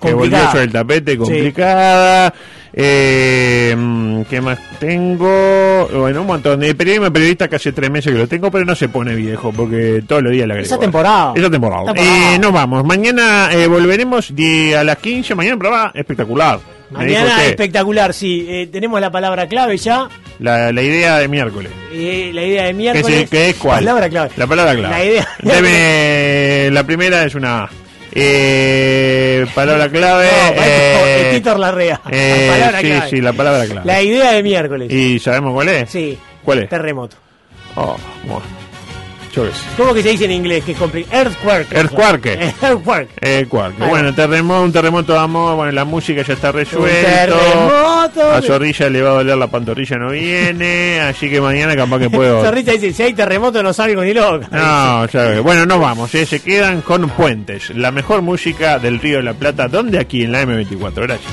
Que 0.00 0.12
volvió 0.12 0.38
sobre 0.50 0.64
el 0.64 0.72
tapete, 0.72 1.16
complicada. 1.16 2.34
Eh, 2.74 3.74
mm, 3.76 4.22
¿Qué 4.22 4.40
más 4.40 4.58
tengo? 4.78 5.88
Bueno, 5.92 6.22
un 6.22 6.26
montón 6.26 6.60
de 6.60 6.74
periodismo 6.74 7.12
periodista 7.12 7.48
que 7.48 7.56
hace 7.56 7.72
tres 7.72 7.90
meses 7.90 8.12
que 8.12 8.18
lo 8.18 8.26
tengo, 8.26 8.50
pero 8.50 8.64
no 8.64 8.74
se 8.74 8.88
pone 8.88 9.14
viejo 9.14 9.52
porque 9.52 10.02
todos 10.06 10.22
los 10.22 10.32
días 10.32 10.46
le 10.46 10.54
agrego. 10.54 10.66
Esa 10.66 10.78
temporada. 10.78 11.32
Esa 11.36 11.50
temporada. 11.50 11.92
Temporada. 11.92 12.34
Eh, 12.34 12.38
nos 12.38 12.52
vamos. 12.52 12.84
Mañana 12.84 13.50
eh, 13.52 13.66
volveremos 13.66 14.32
a 14.76 14.84
las 14.84 14.98
15. 14.98 15.34
Mañana 15.34 15.56
prueba 15.58 15.92
espectacular. 15.94 16.60
Mañana 16.90 17.44
espectacular, 17.46 18.12
sí. 18.12 18.46
Eh, 18.48 18.68
tenemos 18.70 19.00
la 19.00 19.10
palabra 19.10 19.46
clave 19.46 19.76
ya. 19.76 20.08
La, 20.38 20.72
la 20.72 20.82
idea 20.82 21.18
de 21.18 21.28
miércoles. 21.28 21.70
Eh, 21.92 22.30
la 22.34 22.42
idea 22.42 22.62
de 22.64 22.68
¿Qué, 22.68 22.74
miércoles. 22.74 23.30
qué 23.30 23.50
es 23.50 23.56
cuál? 23.56 23.78
Palabra 23.80 24.08
clave. 24.08 24.30
La 24.36 24.46
palabra 24.46 24.74
clave. 24.74 25.22
La 25.42 25.60
idea. 25.60 26.70
La 26.70 26.84
primera 26.84 27.24
es 27.24 27.34
una. 27.34 27.68
Eh, 28.14 29.46
palabra 29.54 29.88
clave. 29.88 30.26
No, 30.26 30.62
eh, 30.64 31.30
Titor 31.34 31.58
Larrea. 31.58 32.00
eh, 32.10 32.46
La 32.48 32.52
palabra 32.54 32.80
sí, 32.80 32.86
clave. 32.86 33.10
sí, 33.10 33.20
la 33.20 33.32
palabra 33.32 33.66
clave. 33.66 33.86
La 33.86 34.02
idea 34.02 34.32
de 34.32 34.42
miércoles. 34.42 34.92
¿Y 34.92 35.18
sabemos 35.18 35.54
cuál 35.54 35.68
es? 35.70 35.90
Sí. 35.90 36.18
¿Cuál 36.44 36.58
es? 36.64 36.68
Terremoto. 36.68 37.16
Oh, 37.76 37.96
bueno. 38.24 38.42
Sé. 39.32 39.50
¿Cómo 39.78 39.94
que 39.94 40.02
se 40.02 40.10
dice 40.10 40.26
en 40.26 40.32
inglés? 40.32 40.62
Que 40.64 40.72
es 40.72 40.78
complicado. 40.78 41.22
Earthquake. 41.22 41.72
Earthquake. 41.72 42.54
Earthquake. 42.62 43.80
Va. 43.80 43.86
Bueno, 43.88 44.14
terremoto, 44.14 44.62
un 44.62 44.72
terremoto 44.72 45.14
de 45.14 45.18
amor. 45.18 45.56
Bueno, 45.56 45.72
la 45.72 45.86
música 45.86 46.22
ya 46.22 46.34
está 46.34 46.52
resuelto. 46.52 46.86
terremoto 46.86 48.30
A 48.30 48.42
Zorrilla 48.42 48.90
le 48.90 49.00
va 49.00 49.10
a 49.10 49.14
doler 49.14 49.36
la 49.38 49.46
pantorrilla, 49.46 49.96
no 49.96 50.10
viene. 50.10 51.00
Así 51.08 51.30
que 51.30 51.40
mañana 51.40 51.74
capaz 51.74 51.98
que 51.98 52.10
puedo. 52.10 52.42
Zorrita 52.44 52.72
dice, 52.72 52.92
si 52.92 53.02
hay 53.02 53.14
terremoto 53.14 53.62
no 53.62 53.72
salgo 53.72 54.02
ni 54.02 54.12
loca. 54.12 54.48
No, 54.50 55.06
ya 55.06 55.22
ve. 55.22 55.40
Bueno, 55.40 55.64
nos 55.64 55.80
vamos, 55.80 56.14
¿eh? 56.14 56.26
se 56.26 56.40
quedan 56.40 56.82
con 56.82 57.08
Puentes, 57.08 57.70
la 57.70 57.90
mejor 57.90 58.22
música 58.22 58.78
del 58.78 59.00
Río 59.00 59.16
de 59.18 59.22
la 59.22 59.34
Plata. 59.34 59.66
¿Dónde? 59.68 59.98
Aquí 59.98 60.24
en 60.24 60.32
la 60.32 60.42
M24. 60.42 60.94
Gracias. 60.94 61.32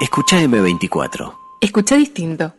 Escucha 0.00 0.40
M24. 0.40 1.34
Escucha 1.60 1.96
distinto. 1.96 2.54